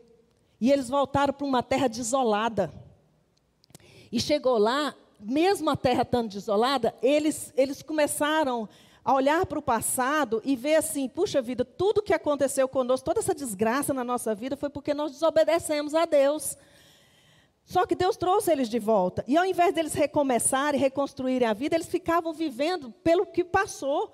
[0.58, 2.72] E eles voltaram para uma terra desolada.
[4.10, 8.66] E chegou lá, mesmo a terra estando desolada, eles, eles começaram
[9.04, 13.20] a olhar para o passado e ver assim, puxa vida, tudo que aconteceu conosco, toda
[13.20, 16.56] essa desgraça na nossa vida foi porque nós desobedecemos a Deus.
[17.66, 19.24] Só que Deus trouxe eles de volta.
[19.26, 24.12] E ao invés deles recomeçarem, reconstruírem a vida, eles ficavam vivendo pelo que passou.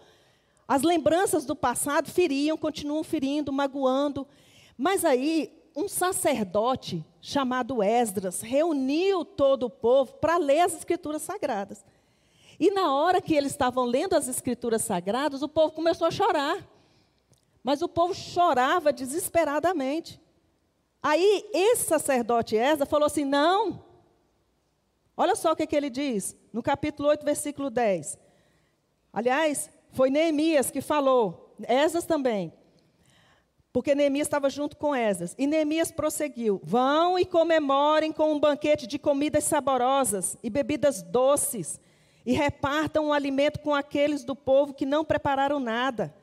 [0.66, 4.26] As lembranças do passado feriam, continuam ferindo, magoando.
[4.76, 11.84] Mas aí, um sacerdote chamado Esdras reuniu todo o povo para ler as escrituras sagradas.
[12.58, 16.66] E na hora que eles estavam lendo as escrituras sagradas, o povo começou a chorar.
[17.62, 20.21] Mas o povo chorava desesperadamente.
[21.02, 23.84] Aí esse sacerdote Esa falou assim: não.
[25.16, 28.18] Olha só o que, que ele diz, no capítulo 8, versículo 10.
[29.12, 32.52] Aliás, foi Neemias que falou, Esas também.
[33.72, 35.34] Porque Neemias estava junto com Esas.
[35.38, 41.80] E Neemias prosseguiu: Vão e comemorem com um banquete de comidas saborosas e bebidas doces
[42.24, 46.14] e repartam o alimento com aqueles do povo que não prepararam nada.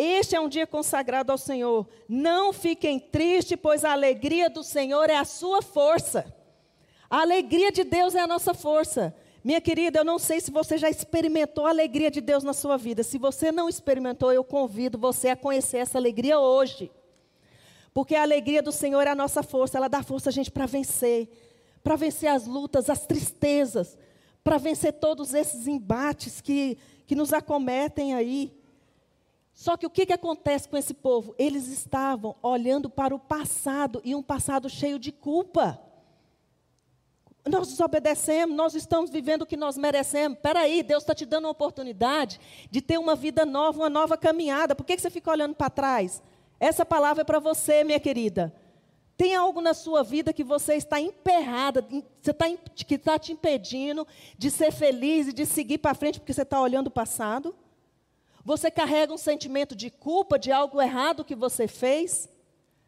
[0.00, 1.84] Este é um dia consagrado ao Senhor.
[2.08, 6.32] Não fiquem tristes, pois a alegria do Senhor é a sua força.
[7.10, 9.12] A alegria de Deus é a nossa força.
[9.42, 12.76] Minha querida, eu não sei se você já experimentou a alegria de Deus na sua
[12.76, 13.02] vida.
[13.02, 16.92] Se você não experimentou, eu convido você a conhecer essa alegria hoje.
[17.92, 20.66] Porque a alegria do Senhor é a nossa força, ela dá força a gente para
[20.66, 21.28] vencer,
[21.82, 23.98] para vencer as lutas, as tristezas,
[24.44, 28.57] para vencer todos esses embates que, que nos acometem aí.
[29.58, 31.34] Só que o que, que acontece com esse povo?
[31.36, 35.82] Eles estavam olhando para o passado e um passado cheio de culpa.
[37.44, 40.38] Nós desobedecemos, nós estamos vivendo o que nós merecemos.
[40.38, 42.38] Espera aí, Deus está te dando uma oportunidade
[42.70, 44.76] de ter uma vida nova, uma nova caminhada.
[44.76, 46.22] Por que, que você fica olhando para trás?
[46.60, 48.54] Essa palavra é para você, minha querida.
[49.16, 51.84] Tem algo na sua vida que você está emperrada,
[52.22, 52.46] você está,
[52.86, 54.06] que está te impedindo
[54.38, 57.56] de ser feliz e de seguir para frente porque você está olhando o passado?
[58.48, 62.30] Você carrega um sentimento de culpa de algo errado que você fez?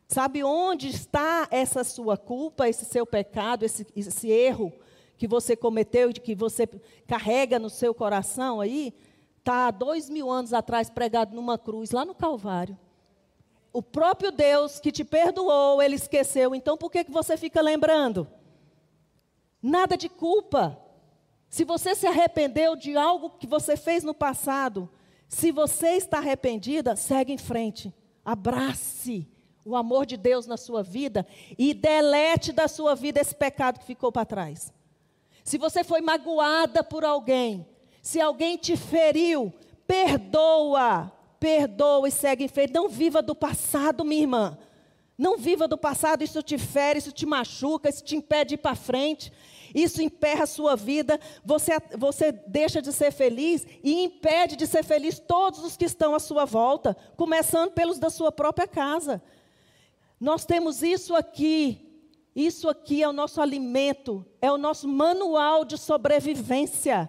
[0.08, 4.72] Sabe onde está essa sua culpa, esse seu pecado, esse, esse erro
[5.18, 6.66] que você cometeu e que você
[7.06, 8.94] carrega no seu coração aí?
[9.36, 12.78] Está há dois mil anos atrás pregado numa cruz, lá no Calvário
[13.70, 16.54] o próprio Deus que te perdoou, ele esqueceu.
[16.54, 18.26] Então por que, que você fica lembrando?
[19.62, 20.80] Nada de culpa.
[21.50, 24.88] Se você se arrependeu de algo que você fez no passado,
[25.30, 27.94] se você está arrependida, segue em frente.
[28.22, 29.26] Abrace
[29.64, 33.86] o amor de Deus na sua vida e delete da sua vida esse pecado que
[33.86, 34.72] ficou para trás.
[35.42, 37.66] Se você foi magoada por alguém,
[38.02, 39.50] se alguém te feriu,
[39.86, 42.74] perdoa perdoa e segue em frente.
[42.74, 44.58] Não viva do passado, minha irmã.
[45.16, 48.58] Não viva do passado, isso te fere, isso te machuca, isso te impede de ir
[48.58, 49.32] para frente,
[49.74, 54.84] isso emperra a sua vida, você, você deixa de ser feliz e impede de ser
[54.84, 59.22] feliz todos os que estão à sua volta, começando pelos da sua própria casa.
[60.20, 61.88] Nós temos isso aqui,
[62.34, 67.08] isso aqui é o nosso alimento, é o nosso manual de sobrevivência.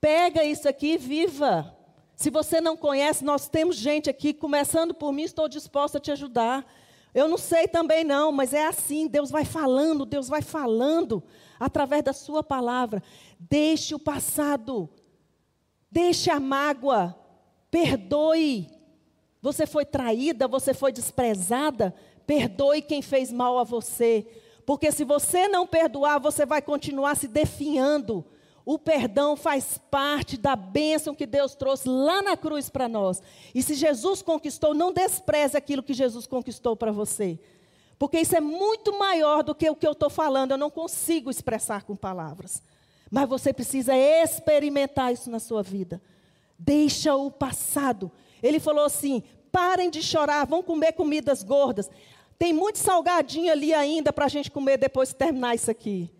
[0.00, 1.76] Pega isso aqui e viva.
[2.16, 6.10] Se você não conhece, nós temos gente aqui, começando por mim, estou disposta a te
[6.10, 6.66] ajudar.
[7.14, 11.22] Eu não sei também não, mas é assim, Deus vai falando, Deus vai falando
[11.58, 13.02] através da sua palavra.
[13.38, 14.88] Deixe o passado.
[15.90, 17.16] Deixe a mágoa.
[17.70, 18.68] Perdoe.
[19.42, 21.94] Você foi traída, você foi desprezada,
[22.26, 24.26] perdoe quem fez mal a você.
[24.66, 28.24] Porque se você não perdoar, você vai continuar se definhando.
[28.64, 33.22] O perdão faz parte da bênção que Deus trouxe lá na cruz para nós.
[33.54, 37.38] E se Jesus conquistou, não despreze aquilo que Jesus conquistou para você.
[37.98, 40.52] Porque isso é muito maior do que o que eu estou falando.
[40.52, 42.62] Eu não consigo expressar com palavras.
[43.10, 46.00] Mas você precisa experimentar isso na sua vida.
[46.58, 48.10] Deixa o passado.
[48.42, 51.90] Ele falou assim: parem de chorar, vão comer comidas gordas.
[52.38, 56.10] Tem muito salgadinho ali ainda para a gente comer depois que terminar isso aqui.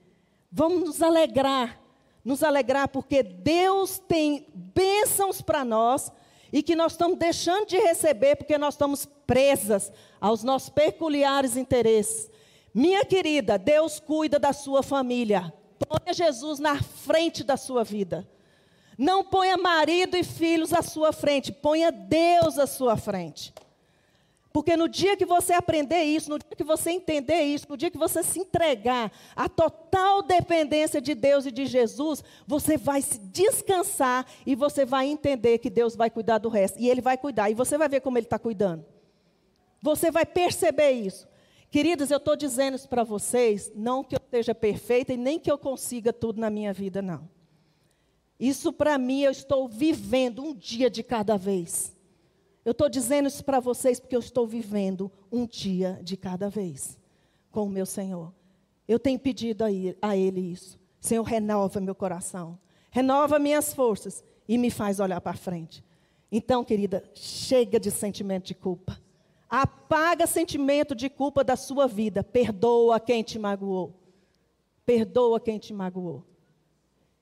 [0.53, 1.81] Vamos nos alegrar,
[2.25, 6.13] nos alegrar porque Deus tem bênçãos para nós
[6.53, 12.31] e que nós estamos deixando de receber porque nós estamos presas aos nossos peculiares interesses.
[12.75, 15.53] Minha querida, Deus cuida da sua família.
[15.79, 18.29] Ponha Jesus na frente da sua vida.
[18.99, 23.53] Não ponha marido e filhos à sua frente, ponha Deus à sua frente.
[24.53, 27.91] Porque no dia que você aprender isso, no dia que você entender isso, no dia
[27.91, 33.19] que você se entregar à total dependência de Deus e de Jesus, você vai se
[33.19, 36.81] descansar e você vai entender que Deus vai cuidar do resto.
[36.81, 37.49] E Ele vai cuidar.
[37.49, 38.85] E você vai ver como Ele está cuidando.
[39.81, 41.29] Você vai perceber isso.
[41.71, 45.51] Queridos, eu estou dizendo isso para vocês, não que eu seja perfeita e nem que
[45.51, 47.29] eu consiga tudo na minha vida, não.
[48.39, 51.95] Isso para mim eu estou vivendo um dia de cada vez.
[52.65, 56.99] Eu estou dizendo isso para vocês porque eu estou vivendo um dia de cada vez
[57.51, 58.33] com o meu Senhor.
[58.87, 59.65] Eu tenho pedido
[60.03, 60.79] a Ele isso.
[61.01, 62.59] Senhor, renova meu coração,
[62.91, 65.83] renova minhas forças e me faz olhar para frente.
[66.31, 69.01] Então, querida, chega de sentimento de culpa.
[69.49, 72.23] Apaga sentimento de culpa da sua vida.
[72.23, 73.95] Perdoa quem te magoou.
[74.85, 76.25] Perdoa quem te magoou.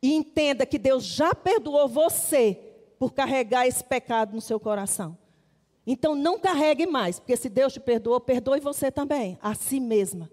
[0.03, 2.61] E entenda que Deus já perdoou você
[2.99, 5.17] por carregar esse pecado no seu coração.
[5.91, 10.31] Então não carregue mais, porque se Deus te perdoou, perdoe você também, a si mesma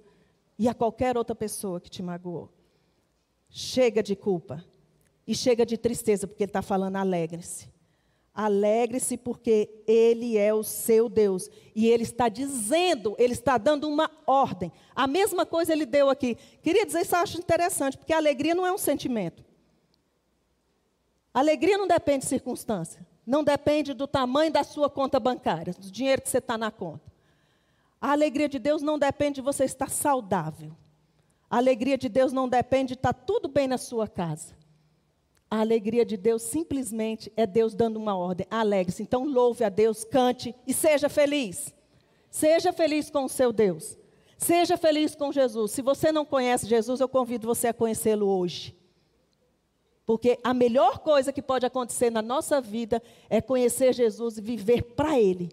[0.60, 2.50] e a qualquer outra pessoa que te magoou.
[3.50, 4.62] Chega de culpa
[5.26, 7.70] e chega de tristeza, porque Ele está falando alegre-se.
[8.34, 11.50] Alegre-se porque Ele é o seu Deus.
[11.74, 14.74] E Ele está dizendo, Ele está dando uma ordem.
[14.94, 16.36] A mesma coisa Ele deu aqui.
[16.62, 19.42] Queria dizer isso, eu acho interessante, porque a alegria não é um sentimento.
[21.34, 23.15] Alegria não depende de circunstância.
[23.26, 27.12] Não depende do tamanho da sua conta bancária, do dinheiro que você está na conta.
[28.00, 30.72] A alegria de Deus não depende de você estar saudável.
[31.50, 34.54] A alegria de Deus não depende de estar tudo bem na sua casa.
[35.50, 38.46] A alegria de Deus simplesmente é Deus dando uma ordem.
[38.50, 39.02] Alegre-se.
[39.02, 41.74] Então louve a Deus, cante e seja feliz.
[42.30, 43.98] Seja feliz com o seu Deus.
[44.38, 45.72] Seja feliz com Jesus.
[45.72, 48.76] Se você não conhece Jesus, eu convido você a conhecê-lo hoje.
[50.06, 54.84] Porque a melhor coisa que pode acontecer na nossa vida é conhecer Jesus e viver
[54.84, 55.52] para Ele.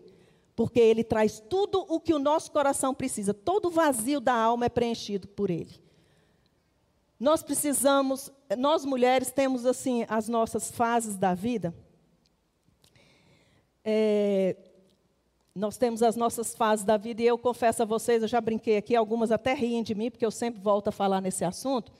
[0.54, 3.32] Porque Ele traz tudo o que o nosso coração precisa.
[3.32, 5.80] Todo vazio da alma é preenchido por Ele.
[7.18, 11.72] Nós precisamos, nós mulheres temos assim as nossas fases da vida.
[13.84, 14.56] É,
[15.54, 18.76] nós temos as nossas fases da vida e eu confesso a vocês, eu já brinquei
[18.76, 21.92] aqui, algumas até riem de mim, porque eu sempre volto a falar nesse assunto.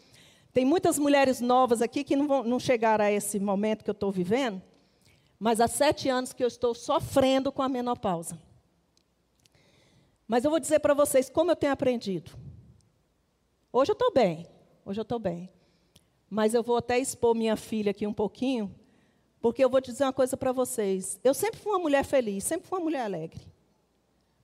[0.52, 3.92] Tem muitas mulheres novas aqui que não, vão, não chegaram a esse momento que eu
[3.92, 4.60] estou vivendo,
[5.38, 8.38] mas há sete anos que eu estou sofrendo com a menopausa.
[10.28, 12.32] Mas eu vou dizer para vocês como eu tenho aprendido.
[13.72, 14.46] Hoje eu estou bem,
[14.84, 15.50] hoje eu estou bem.
[16.28, 18.74] Mas eu vou até expor minha filha aqui um pouquinho,
[19.40, 21.18] porque eu vou dizer uma coisa para vocês.
[21.24, 23.40] Eu sempre fui uma mulher feliz, sempre fui uma mulher alegre.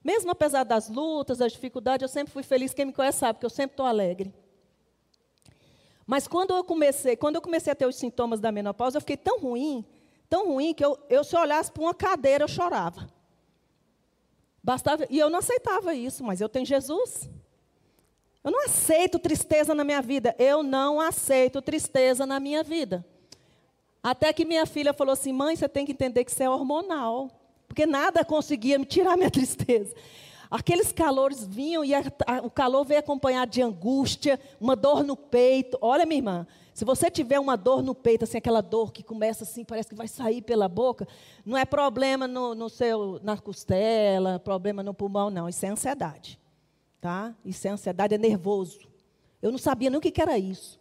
[0.02, 2.72] Mesmo apesar das lutas, das dificuldades, eu sempre fui feliz.
[2.72, 4.32] Quem me conhece sabe que eu sempre estou alegre.
[6.08, 9.18] Mas quando eu comecei, quando eu comecei a ter os sintomas da menopausa, eu fiquei
[9.18, 9.84] tão ruim,
[10.26, 13.12] tão ruim, que eu, eu se eu olhasse para uma cadeira, eu chorava.
[14.64, 17.28] Bastava, e eu não aceitava isso, mas eu tenho Jesus.
[18.42, 20.34] Eu não aceito tristeza na minha vida.
[20.38, 23.04] Eu não aceito tristeza na minha vida.
[24.02, 27.30] Até que minha filha falou assim: mãe, você tem que entender que isso é hormonal.
[27.66, 29.94] Porque nada conseguia me tirar minha tristeza.
[30.50, 35.16] Aqueles calores vinham e a, a, o calor veio acompanhado de angústia, uma dor no
[35.16, 35.76] peito.
[35.80, 39.44] Olha, minha irmã, se você tiver uma dor no peito, assim, aquela dor que começa
[39.44, 41.06] assim, parece que vai sair pela boca,
[41.44, 45.48] não é problema no, no seu, na costela, problema no pulmão, não.
[45.48, 46.40] Isso é ansiedade.
[47.00, 47.34] Tá?
[47.44, 48.80] Isso é ansiedade, é nervoso.
[49.42, 50.80] Eu não sabia nem o que, que era isso.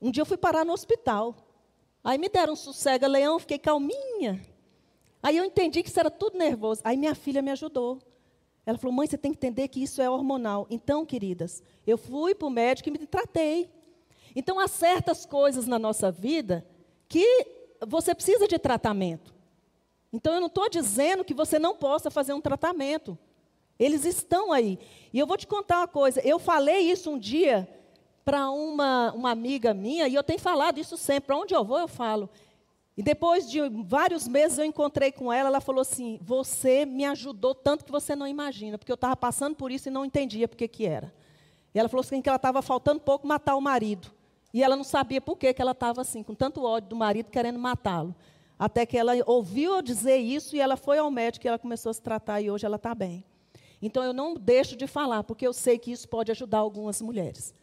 [0.00, 1.36] Um dia eu fui parar no hospital.
[2.02, 4.40] Aí me deram um sossega-leão, fiquei calminha.
[5.22, 6.80] Aí eu entendi que isso era tudo nervoso.
[6.84, 7.98] Aí minha filha me ajudou.
[8.68, 10.66] Ela falou: mãe, você tem que entender que isso é hormonal.
[10.68, 13.70] Então, queridas, eu fui para o médico e me tratei.
[14.36, 16.66] Então, há certas coisas na nossa vida
[17.08, 17.46] que
[17.86, 19.34] você precisa de tratamento.
[20.12, 23.16] Então, eu não estou dizendo que você não possa fazer um tratamento.
[23.78, 24.78] Eles estão aí.
[25.14, 26.20] E eu vou te contar uma coisa.
[26.20, 27.66] Eu falei isso um dia
[28.22, 31.28] para uma, uma amiga minha, e eu tenho falado isso sempre.
[31.28, 32.28] Para onde eu vou, eu falo.
[32.98, 37.54] E depois de vários meses eu encontrei com ela, ela falou assim: Você me ajudou
[37.54, 40.56] tanto que você não imagina, porque eu estava passando por isso e não entendia por
[40.56, 41.14] que, que era.
[41.72, 44.10] E ela falou assim que ela estava faltando pouco matar o marido.
[44.52, 47.30] E ela não sabia por que, que ela estava assim, com tanto ódio do marido,
[47.30, 48.12] querendo matá-lo.
[48.58, 51.90] Até que ela ouviu eu dizer isso e ela foi ao médico e ela começou
[51.90, 53.24] a se tratar e hoje ela está bem.
[53.80, 57.54] Então eu não deixo de falar, porque eu sei que isso pode ajudar algumas mulheres.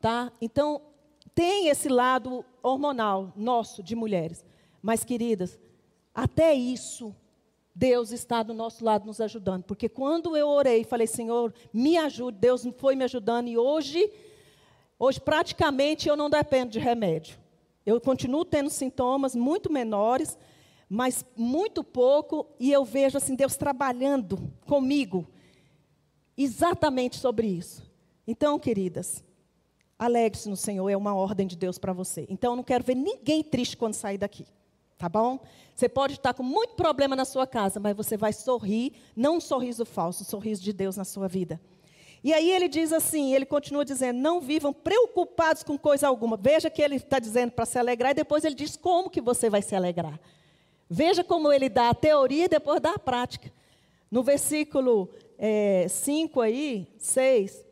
[0.00, 0.30] Tá?
[0.40, 0.80] Então,
[1.34, 4.44] tem esse lado hormonal nosso de mulheres.
[4.86, 5.58] Mas, queridas,
[6.14, 7.12] até isso,
[7.74, 9.64] Deus está do nosso lado nos ajudando.
[9.64, 13.48] Porque quando eu orei, falei, Senhor, me ajude, Deus foi me ajudando.
[13.48, 14.08] E hoje,
[14.96, 17.36] hoje praticamente eu não dependo de remédio.
[17.84, 20.38] Eu continuo tendo sintomas muito menores,
[20.88, 25.26] mas muito pouco, e eu vejo assim Deus trabalhando comigo
[26.36, 27.82] exatamente sobre isso.
[28.24, 29.24] Então, queridas,
[29.98, 32.24] alegre-se no Senhor, é uma ordem de Deus para você.
[32.30, 34.46] Então, eu não quero ver ninguém triste quando sair daqui.
[34.98, 35.38] Tá bom?
[35.74, 39.40] Você pode estar com muito problema na sua casa, mas você vai sorrir, não um
[39.40, 41.60] sorriso falso, um sorriso de Deus na sua vida.
[42.24, 46.36] E aí ele diz assim, ele continua dizendo, não vivam preocupados com coisa alguma.
[46.36, 49.50] Veja que ele está dizendo para se alegrar, e depois ele diz como que você
[49.50, 50.18] vai se alegrar.
[50.88, 53.52] Veja como ele dá a teoria e depois dá a prática.
[54.10, 55.10] No versículo
[55.88, 57.64] 5 é, aí, 6,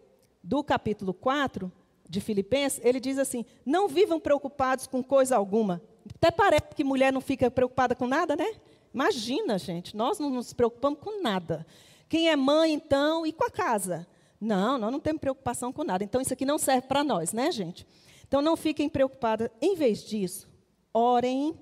[0.42, 1.72] do capítulo 4
[2.08, 5.80] de Filipenses, ele diz assim, não vivam preocupados com coisa alguma.
[6.16, 8.54] Até parece que mulher não fica preocupada com nada, né?
[8.92, 11.66] Imagina, gente, nós não nos preocupamos com nada.
[12.08, 14.06] Quem é mãe, então, e com a casa?
[14.40, 16.04] Não, nós não temos preocupação com nada.
[16.04, 17.86] Então, isso aqui não serve para nós, né, gente?
[18.26, 19.50] Então, não fiquem preocupadas.
[19.60, 20.48] Em vez disso,
[20.92, 21.58] orem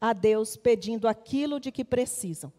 [0.00, 2.52] a Deus pedindo aquilo de que precisam.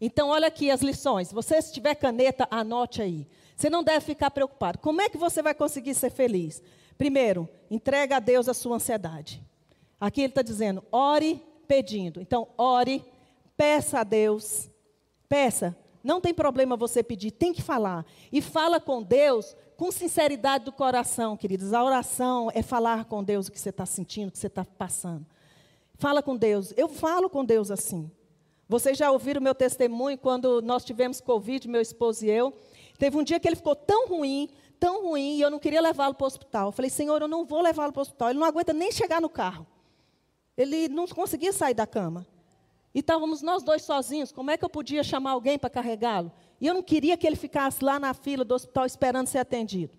[0.00, 1.32] Então, olha aqui as lições.
[1.32, 3.26] Você, se tiver caneta, anote aí.
[3.56, 4.78] Você não deve ficar preocupado.
[4.78, 6.62] Como é que você vai conseguir ser feliz?
[6.96, 9.42] Primeiro, entrega a Deus a sua ansiedade.
[10.00, 12.20] Aqui ele está dizendo, ore pedindo.
[12.20, 13.04] Então, ore,
[13.56, 14.70] peça a Deus,
[15.28, 15.76] peça.
[16.02, 18.06] Não tem problema você pedir, tem que falar.
[18.32, 21.72] E fala com Deus com sinceridade do coração, queridos.
[21.72, 24.64] A oração é falar com Deus o que você está sentindo, o que você está
[24.64, 25.24] passando.
[25.94, 26.72] Fala com Deus.
[26.76, 28.10] Eu falo com Deus assim.
[28.68, 32.52] Vocês já ouviram meu testemunho quando nós tivemos Covid, meu esposo e eu.
[32.98, 36.14] Teve um dia que ele ficou tão ruim, tão ruim, e eu não queria levá-lo
[36.14, 36.68] para o hospital.
[36.68, 38.30] Eu falei, Senhor, eu não vou levá-lo para o hospital.
[38.30, 39.66] Ele não aguenta nem chegar no carro.
[40.58, 42.26] Ele não conseguia sair da cama.
[42.92, 44.32] E estávamos nós dois sozinhos.
[44.32, 46.32] Como é que eu podia chamar alguém para carregá-lo?
[46.60, 49.96] E eu não queria que ele ficasse lá na fila do hospital esperando ser atendido.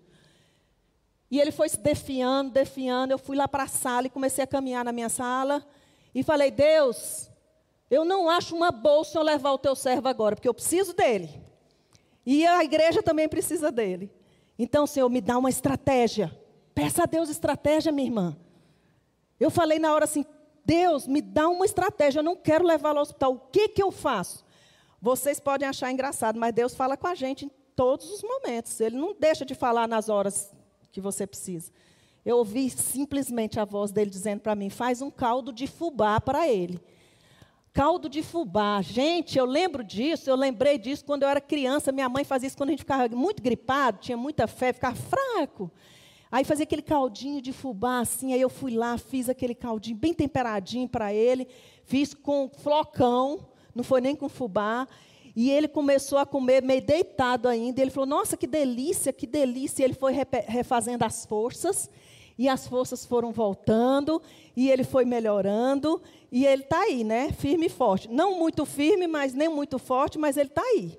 [1.30, 3.14] E ele foi se defiando, defiando.
[3.14, 5.66] Eu fui lá para a sala e comecei a caminhar na minha sala.
[6.14, 7.30] E falei: Deus,
[7.90, 11.30] eu não acho uma o Senhor levar o teu servo agora, porque eu preciso dele.
[12.26, 14.12] E a igreja também precisa dele.
[14.58, 16.36] Então, Senhor, me dá uma estratégia.
[16.74, 18.36] Peça a Deus estratégia, minha irmã.
[19.38, 20.26] Eu falei na hora assim:
[20.64, 23.32] Deus, me dá uma estratégia, eu não quero levá-lo ao hospital.
[23.32, 24.44] O que, que eu faço?
[25.00, 28.78] Vocês podem achar engraçado, mas Deus fala com a gente em todos os momentos.
[28.80, 30.54] Ele não deixa de falar nas horas
[30.92, 31.72] que você precisa.
[32.24, 36.46] Eu ouvi simplesmente a voz dele dizendo para mim: faz um caldo de fubá para
[36.46, 36.80] ele.
[37.72, 38.82] Caldo de fubá.
[38.82, 41.92] Gente, eu lembro disso, eu lembrei disso quando eu era criança.
[41.92, 45.70] Minha mãe fazia isso quando a gente ficava muito gripado, tinha muita febre, ficava fraco.
[46.32, 50.14] Aí fazia aquele caldinho de fubá, assim, aí eu fui lá, fiz aquele caldinho bem
[50.14, 51.48] temperadinho para ele,
[51.84, 54.86] fiz com flocão, não foi nem com fubá,
[55.34, 59.26] e ele começou a comer meio deitado ainda, e ele falou, nossa, que delícia, que
[59.26, 60.12] delícia, e ele foi
[60.46, 61.90] refazendo as forças,
[62.38, 64.22] e as forças foram voltando,
[64.56, 66.00] e ele foi melhorando,
[66.30, 68.08] e ele está aí, né, firme e forte.
[68.08, 70.96] Não muito firme, mas nem muito forte, mas ele está aí.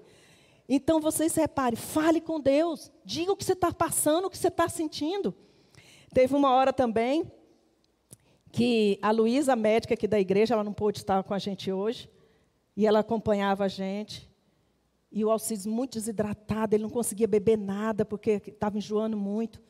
[0.73, 4.47] Então vocês reparem, fale com Deus, diga o que você está passando, o que você
[4.47, 5.35] está sentindo.
[6.13, 7.29] Teve uma hora também
[8.53, 12.09] que a Luísa, médica aqui da igreja, ela não pôde estar com a gente hoje,
[12.73, 14.31] e ela acompanhava a gente.
[15.11, 19.61] E o Alcides muito desidratado, ele não conseguia beber nada, porque estava enjoando muito.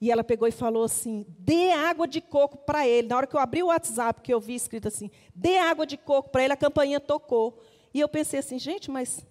[0.00, 3.08] E ela pegou e falou assim: dê água de coco para ele.
[3.08, 5.96] Na hora que eu abri o WhatsApp, que eu vi escrito assim: dê água de
[5.96, 7.60] coco para ele, a campainha tocou.
[7.92, 9.26] E eu pensei assim: gente, mas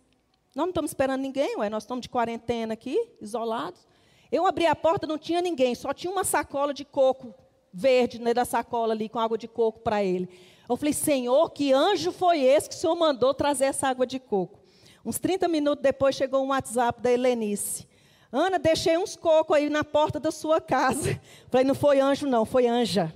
[0.57, 3.87] nós não estamos esperando ninguém, ué, nós estamos de quarentena aqui, isolados.
[4.31, 7.31] Eu abri a porta, não tinha ninguém, só tinha uma sacola de coco
[7.71, 10.27] verde né, da sacola ali, com água de coco para ele.
[10.67, 14.17] Eu falei, Senhor, que anjo foi esse que o Senhor mandou trazer essa água de
[14.17, 14.59] coco?
[15.05, 17.87] Uns 30 minutos depois chegou um WhatsApp da Helenice.
[18.31, 21.21] Ana, deixei uns cocos aí na porta da sua casa.
[21.51, 23.13] Falei, não foi anjo, não, foi anja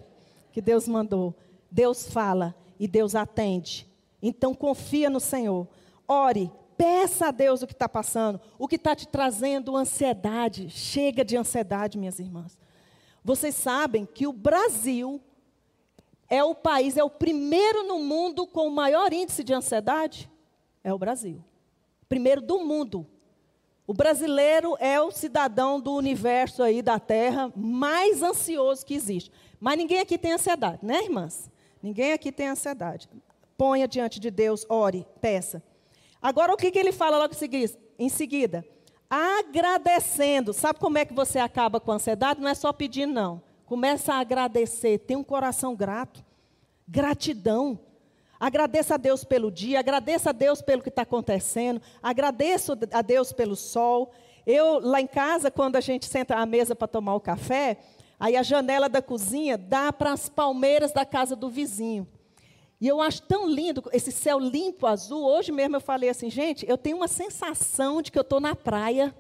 [0.52, 1.36] que Deus mandou.
[1.72, 3.90] Deus fala e Deus atende.
[4.22, 5.68] Então confia no Senhor.
[6.08, 10.68] Ore, peça a Deus o que está passando, o que está te trazendo ansiedade.
[10.72, 12.58] Chega de ansiedade, minhas irmãs.
[13.24, 15.22] Vocês sabem que o Brasil
[16.28, 20.28] é o país, é o primeiro no mundo com o maior índice de ansiedade?
[20.84, 21.44] É o Brasil.
[22.10, 23.06] Primeiro do mundo.
[23.86, 29.32] O brasileiro é o cidadão do universo aí da Terra mais ansioso que existe.
[29.60, 31.48] Mas ninguém aqui tem ansiedade, né, irmãs?
[31.84, 33.08] Ninguém aqui tem ansiedade.
[33.56, 35.62] Ponha diante de Deus, ore, peça.
[36.22, 37.34] Agora o que, que ele fala logo
[37.98, 38.66] em seguida?
[39.10, 40.54] Agradecendo.
[40.54, 42.40] Sabe como é que você acaba com a ansiedade?
[42.40, 43.42] Não é só pedir, não.
[43.66, 45.00] Começa a agradecer.
[45.00, 46.24] Tem um coração grato.
[46.88, 47.80] Gratidão.
[48.40, 53.32] Agradeça a Deus pelo dia, agradeça a Deus pelo que está acontecendo, agradeço a Deus
[53.32, 54.12] pelo sol.
[54.48, 57.78] Eu, lá em casa, quando a gente senta à mesa para tomar o café,
[58.20, 62.08] aí a janela da cozinha dá para as palmeiras da casa do vizinho.
[62.82, 65.24] E eu acho tão lindo esse céu limpo, azul.
[65.24, 68.56] Hoje mesmo eu falei assim, gente, eu tenho uma sensação de que eu estou na
[68.56, 69.16] praia.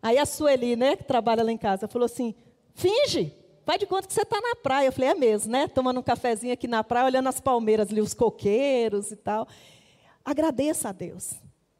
[0.00, 2.32] Aí a Sueli, né, que trabalha lá em casa, falou assim:
[2.72, 3.32] finge.
[3.66, 4.88] Vai de conta que você está na praia.
[4.88, 5.66] Eu falei, é mesmo, né?
[5.66, 9.48] Tomando um cafezinho aqui na praia, olhando as palmeiras ali, os coqueiros e tal.
[10.22, 11.32] Agradeça a Deus.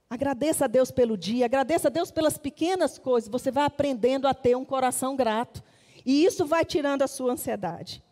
[0.09, 3.29] Agradeça a Deus pelo dia, agradeça a Deus pelas pequenas coisas.
[3.29, 5.63] Você vai aprendendo a ter um coração grato.
[6.07, 8.03] E isso vai tirando a sua ansiedade.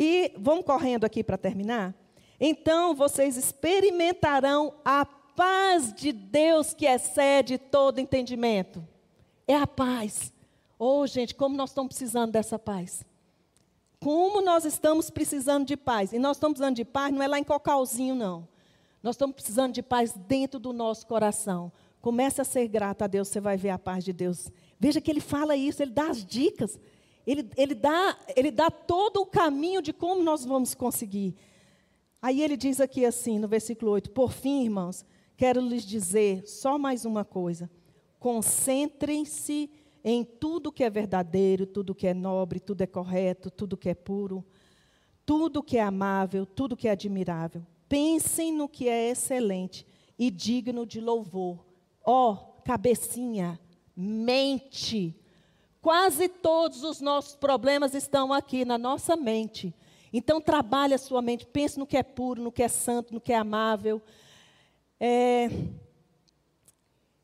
[0.00, 1.92] E vamos correndo aqui para terminar.
[2.38, 8.86] Então vocês experimentarão a paz de Deus que excede todo entendimento.
[9.44, 10.32] É a paz.
[10.78, 13.02] Oh, gente, como nós estamos precisando dessa paz.
[13.98, 16.12] Como nós estamos precisando de paz.
[16.12, 18.46] E nós estamos precisando de paz, não é lá em Cocalzinho, não.
[19.02, 21.72] Nós estamos precisando de paz dentro do nosso coração.
[22.00, 24.48] Comece a ser grato a Deus, você vai ver a paz de Deus.
[24.78, 26.78] Veja que ele fala isso, ele dá as dicas.
[27.26, 31.34] Ele, ele, dá, ele dá todo o caminho de como nós vamos conseguir.
[32.20, 35.04] Aí ele diz aqui assim, no versículo 8: Por fim, irmãos,
[35.36, 37.70] quero lhes dizer só mais uma coisa.
[38.18, 39.70] Concentrem-se
[40.02, 43.94] em tudo que é verdadeiro, tudo que é nobre, tudo é correto, tudo que é
[43.94, 44.44] puro,
[45.24, 47.64] tudo que é amável, tudo que é admirável.
[47.88, 49.86] Pensem no que é excelente
[50.18, 51.64] e digno de louvor.
[52.04, 53.60] Ó, oh, cabecinha,
[53.94, 55.17] mente.
[55.88, 59.74] Quase todos os nossos problemas estão aqui na nossa mente.
[60.12, 63.22] Então trabalhe a sua mente, pense no que é puro, no que é santo, no
[63.22, 64.02] que é amável.
[65.00, 65.48] É,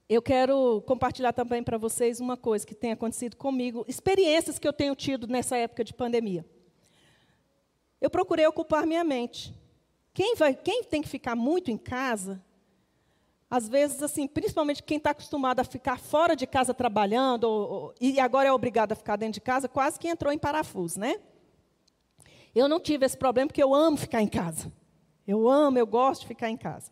[0.08, 4.72] eu quero compartilhar também para vocês uma coisa que tem acontecido comigo, experiências que eu
[4.72, 6.42] tenho tido nessa época de pandemia.
[8.00, 9.54] Eu procurei ocupar minha mente.
[10.14, 12.42] Quem, vai, quem tem que ficar muito em casa,
[13.54, 17.94] às vezes, assim, principalmente quem está acostumado a ficar fora de casa trabalhando, ou, ou,
[18.00, 21.20] e agora é obrigado a ficar dentro de casa, quase que entrou em parafuso, né?
[22.52, 24.72] Eu não tive esse problema porque eu amo ficar em casa.
[25.24, 26.90] Eu amo, eu gosto de ficar em casa.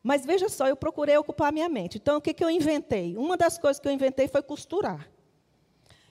[0.00, 1.98] Mas veja só, eu procurei ocupar minha mente.
[1.98, 3.16] Então, o que, que eu inventei?
[3.16, 5.10] Uma das coisas que eu inventei foi costurar.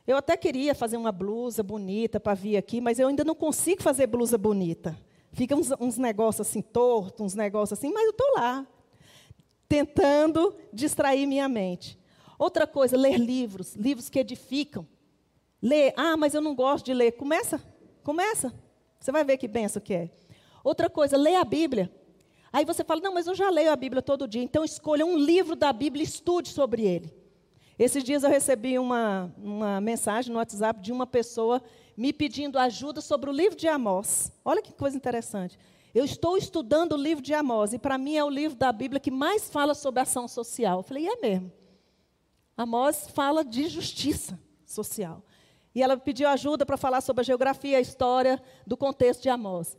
[0.06, 3.82] Eu até queria fazer uma blusa bonita para vir aqui, mas eu ainda não consigo
[3.82, 5.00] fazer blusa bonita.
[5.32, 8.68] Fica uns, uns negócios assim tortos, uns negócios assim, mas eu estou lá,
[9.70, 11.98] tentando distrair minha mente.
[12.38, 14.88] Outra coisa, ler livros, livros que edificam.
[15.62, 17.12] Ler, ah, mas eu não gosto de ler.
[17.12, 17.62] Começa,
[18.04, 18.54] começa.
[19.00, 20.10] Você vai ver que benção que é.
[20.64, 21.92] Outra coisa, leia a Bíblia.
[22.52, 25.18] Aí você fala, não, mas eu já leio a Bíblia todo dia, então escolha um
[25.18, 27.14] livro da Bíblia e estude sobre ele.
[27.78, 31.62] Esses dias eu recebi uma, uma mensagem no WhatsApp de uma pessoa
[31.96, 34.32] me pedindo ajuda sobre o livro de Amós.
[34.44, 35.58] Olha que coisa interessante.
[35.94, 39.00] Eu estou estudando o livro de Amós, e para mim é o livro da Bíblia
[39.00, 40.80] que mais fala sobre ação social.
[40.80, 41.52] Eu falei, é mesmo.
[42.56, 45.24] Amós fala de justiça social.
[45.74, 49.76] E ela pediu ajuda para falar sobre a geografia, a história do contexto de Amós.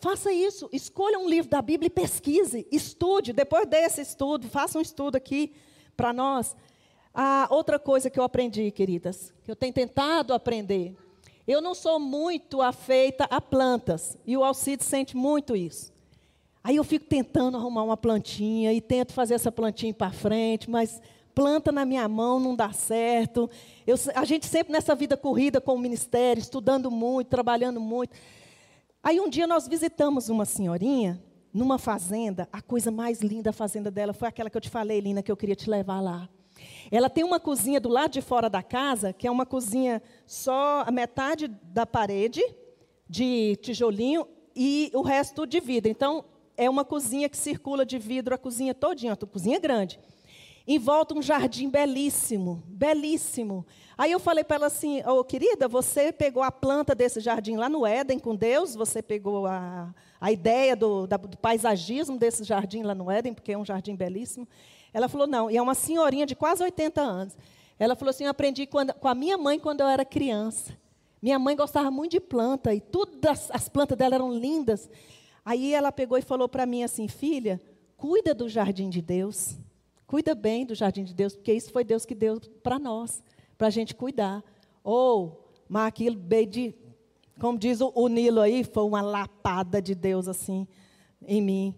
[0.00, 3.32] Faça isso, escolha um livro da Bíblia e pesquise, estude.
[3.32, 5.54] Depois desse estudo, faça um estudo aqui
[5.96, 6.56] para nós.
[7.14, 10.96] A outra coisa que eu aprendi, queridas, que eu tenho tentado aprender,
[11.46, 15.92] eu não sou muito afeita a plantas, e o Alcide sente muito isso.
[16.64, 21.00] Aí eu fico tentando arrumar uma plantinha e tento fazer essa plantinha para frente, mas
[21.34, 23.50] planta na minha mão não dá certo.
[23.84, 28.16] Eu, a gente sempre nessa vida corrida com o ministério, estudando muito, trabalhando muito.
[29.02, 31.20] Aí um dia nós visitamos uma senhorinha
[31.52, 35.00] numa fazenda, a coisa mais linda da fazenda dela foi aquela que eu te falei,
[35.00, 36.28] Lina, que eu queria te levar lá.
[36.90, 40.82] Ela tem uma cozinha do lado de fora da casa, que é uma cozinha só
[40.86, 42.42] a metade da parede,
[43.08, 45.90] de tijolinho, e o resto de vidro.
[45.90, 46.24] Então,
[46.56, 49.98] é uma cozinha que circula de vidro a cozinha todinha, a cozinha grande.
[50.66, 53.66] Em volta um jardim belíssimo, belíssimo.
[53.98, 57.68] Aí eu falei para ela assim, oh, querida, você pegou a planta desse jardim lá
[57.68, 62.82] no Éden com Deus, você pegou a, a ideia do, da, do paisagismo desse jardim
[62.82, 64.46] lá no Éden, porque é um jardim belíssimo.
[64.92, 67.36] Ela falou, não, e é uma senhorinha de quase 80 anos.
[67.78, 70.76] Ela falou assim, eu aprendi quando, com a minha mãe quando eu era criança.
[71.20, 74.90] Minha mãe gostava muito de planta, e todas as plantas dela eram lindas.
[75.44, 77.60] Aí ela pegou e falou para mim assim, filha,
[77.96, 79.56] cuida do jardim de Deus.
[80.06, 83.22] Cuida bem do jardim de Deus, porque isso foi Deus que deu para nós,
[83.56, 84.44] para a gente cuidar.
[84.84, 86.16] Ou, mas aquilo
[86.46, 86.74] de,
[87.40, 90.66] como diz o, o Nilo aí, foi uma lapada de Deus assim
[91.26, 91.74] em mim.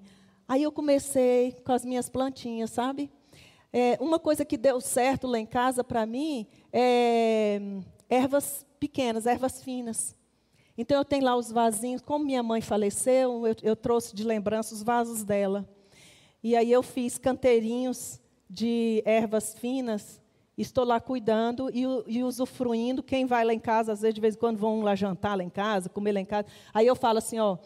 [0.47, 3.11] Aí eu comecei com as minhas plantinhas, sabe?
[3.73, 7.61] É, uma coisa que deu certo lá em casa para mim é
[8.09, 10.15] ervas pequenas, ervas finas.
[10.77, 14.75] Então eu tenho lá os vasinhos, como minha mãe faleceu, eu, eu trouxe de lembrança
[14.75, 15.69] os vasos dela.
[16.43, 18.21] E aí eu fiz canteirinhos
[18.51, 20.21] de ervas finas,
[20.59, 23.03] estou lá cuidando e, e, usufruindo.
[23.03, 25.43] Quem vai lá em casa, às vezes, de vez em quando vão lá jantar lá
[25.43, 26.47] em casa, comer lá em casa.
[26.73, 27.57] Aí eu falo assim, ó,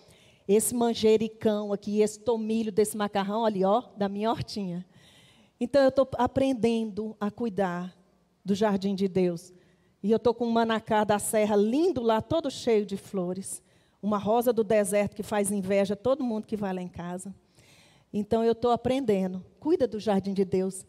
[0.48, 4.86] esse manjericão aqui, esse tomilho desse macarrão ali, ó, da minha hortinha.
[5.60, 7.94] Então eu estou aprendendo a cuidar
[8.42, 9.52] do jardim de Deus.
[10.02, 13.62] E eu estou com um manacá da serra lindo lá, todo cheio de flores.
[14.00, 17.34] Uma rosa do deserto que faz inveja a todo mundo que vai lá em casa.
[18.10, 19.44] Então eu estou aprendendo.
[19.60, 20.86] Cuida do jardim de Deus.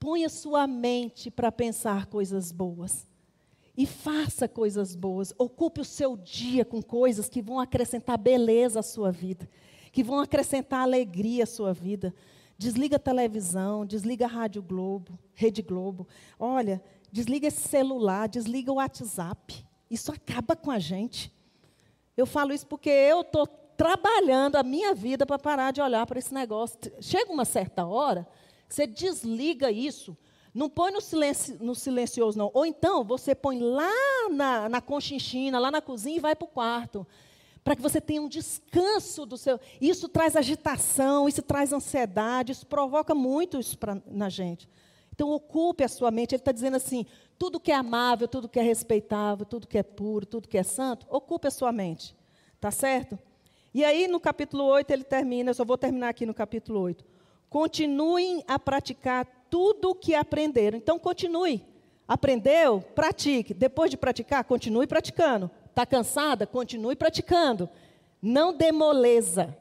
[0.00, 3.06] Ponha sua mente para pensar coisas boas.
[3.76, 5.34] E faça coisas boas.
[5.36, 9.48] Ocupe o seu dia com coisas que vão acrescentar beleza à sua vida,
[9.90, 12.14] que vão acrescentar alegria à sua vida.
[12.56, 16.06] Desliga a televisão, desliga a Rádio Globo, Rede Globo.
[16.38, 19.66] Olha, desliga esse celular, desliga o WhatsApp.
[19.90, 21.32] Isso acaba com a gente.
[22.16, 23.46] Eu falo isso porque eu estou
[23.76, 26.78] trabalhando a minha vida para parar de olhar para esse negócio.
[27.00, 28.26] Chega uma certa hora,
[28.68, 30.16] você desliga isso.
[30.54, 32.48] Não põe no, silencio, no silencioso, não.
[32.54, 33.90] Ou então, você põe lá
[34.30, 37.04] na, na conchinchina, lá na cozinha e vai para o quarto.
[37.64, 39.58] Para que você tenha um descanso do seu.
[39.80, 44.68] Isso traz agitação, isso traz ansiedade, isso provoca muito isso pra, na gente.
[45.12, 46.36] Então, ocupe a sua mente.
[46.36, 47.04] Ele está dizendo assim:
[47.36, 50.62] tudo que é amável, tudo que é respeitável, tudo que é puro, tudo que é
[50.62, 52.14] santo, ocupe a sua mente.
[52.60, 53.18] Tá certo?
[53.72, 57.04] E aí, no capítulo 8, ele termina, eu só vou terminar aqui no capítulo 8.
[57.50, 60.76] Continuem a praticar tudo o que aprenderam.
[60.76, 61.64] Então, continue.
[62.08, 62.80] Aprendeu?
[62.92, 63.54] Pratique.
[63.54, 65.48] Depois de praticar, continue praticando.
[65.70, 66.44] Está cansada?
[66.44, 67.70] Continue praticando.
[68.20, 69.56] Não demoleza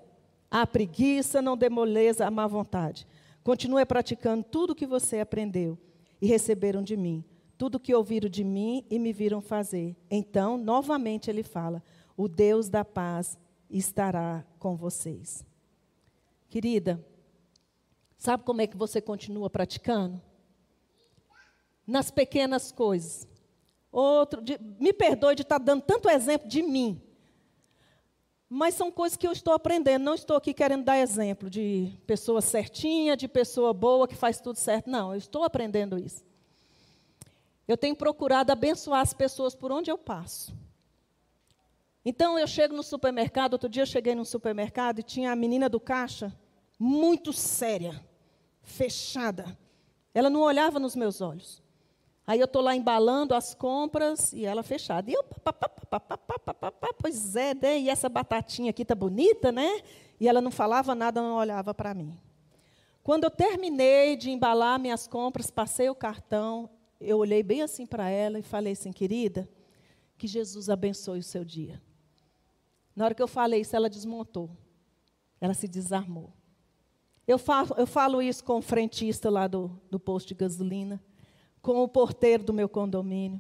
[0.50, 3.06] a preguiça, não demoleza a má vontade.
[3.44, 5.78] Continue praticando tudo o que você aprendeu
[6.20, 7.24] e receberam de mim.
[7.56, 9.96] Tudo o que ouviram de mim e me viram fazer.
[10.10, 11.84] Então, novamente ele fala:
[12.18, 13.38] o Deus da paz
[13.70, 15.46] estará com vocês.
[16.50, 17.00] Querida,
[18.24, 20.22] sabe como é que você continua praticando?
[21.86, 23.28] Nas pequenas coisas.
[23.92, 27.02] Outro, de, me perdoe de estar dando tanto exemplo de mim.
[28.48, 30.04] Mas são coisas que eu estou aprendendo.
[30.04, 34.56] Não estou aqui querendo dar exemplo de pessoa certinha, de pessoa boa que faz tudo
[34.56, 34.90] certo.
[34.90, 36.24] Não, eu estou aprendendo isso.
[37.68, 40.56] Eu tenho procurado abençoar as pessoas por onde eu passo.
[42.06, 45.68] Então eu chego no supermercado, outro dia eu cheguei no supermercado e tinha a menina
[45.68, 46.34] do caixa,
[46.80, 48.02] muito séria,
[48.64, 49.58] fechada.
[50.14, 51.62] Ela não olhava nos meus olhos.
[52.26, 55.12] Aí eu estou lá embalando as compras e ela fechada.
[55.12, 55.24] E eu,
[56.98, 57.80] pois é, né?
[57.80, 59.82] e essa batatinha aqui tá bonita, né?
[60.20, 62.18] E ela não falava nada, não olhava para mim.
[63.04, 66.70] Quando eu terminei de embalar minhas compras, passei o cartão,
[67.02, 69.50] eu olhei bem assim para ela e falei assim, querida,
[70.18, 71.82] que Jesus abençoe o seu dia.
[72.96, 74.50] Na hora que eu falei isso, ela desmontou.
[75.42, 76.32] Ela se desarmou.
[77.28, 81.02] Eu falo, eu falo isso com o frentista lá do, do posto de gasolina,
[81.62, 83.40] com o porteiro do meu condomínio.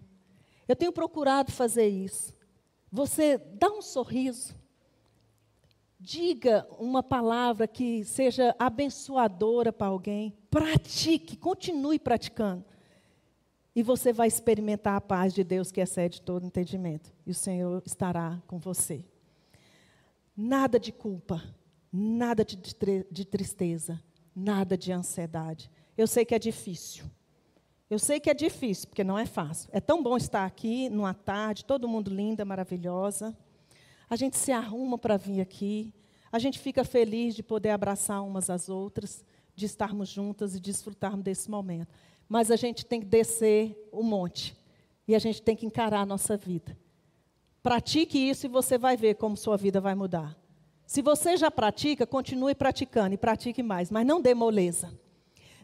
[0.67, 2.33] Eu tenho procurado fazer isso.
[2.91, 4.55] Você dá um sorriso,
[5.99, 12.63] diga uma palavra que seja abençoadora para alguém, pratique, continue praticando.
[13.75, 17.11] E você vai experimentar a paz de Deus que excede todo entendimento.
[17.25, 19.03] E o Senhor estará com você.
[20.37, 21.41] Nada de culpa,
[21.93, 22.57] nada de,
[23.11, 24.01] de tristeza,
[24.35, 25.69] nada de ansiedade.
[25.95, 27.05] Eu sei que é difícil.
[27.87, 29.69] Eu sei que é difícil, porque não é fácil.
[29.71, 33.37] É tão bom estar aqui numa tarde, todo mundo linda, maravilhosa.
[34.09, 35.93] A gente se arruma para vir aqui.
[36.31, 39.23] A gente fica feliz de poder abraçar umas às outras,
[39.55, 41.93] de estarmos juntas e desfrutarmos desse momento.
[42.27, 44.57] Mas a gente tem que descer o monte.
[45.07, 46.75] E a gente tem que encarar a nossa vida.
[47.61, 50.35] Pratique isso e você vai ver como sua vida vai mudar.
[50.93, 54.93] Se você já pratica, continue praticando e pratique mais, mas não dê moleza.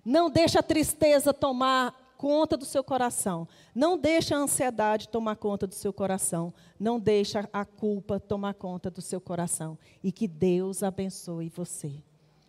[0.04, 3.48] Não deixe a tristeza tomar conta do seu coração.
[3.76, 6.52] Não deixe a ansiedade tomar conta do seu coração.
[6.80, 9.78] Não deixe a culpa tomar conta do seu coração.
[10.04, 12.02] E que Deus abençoe você.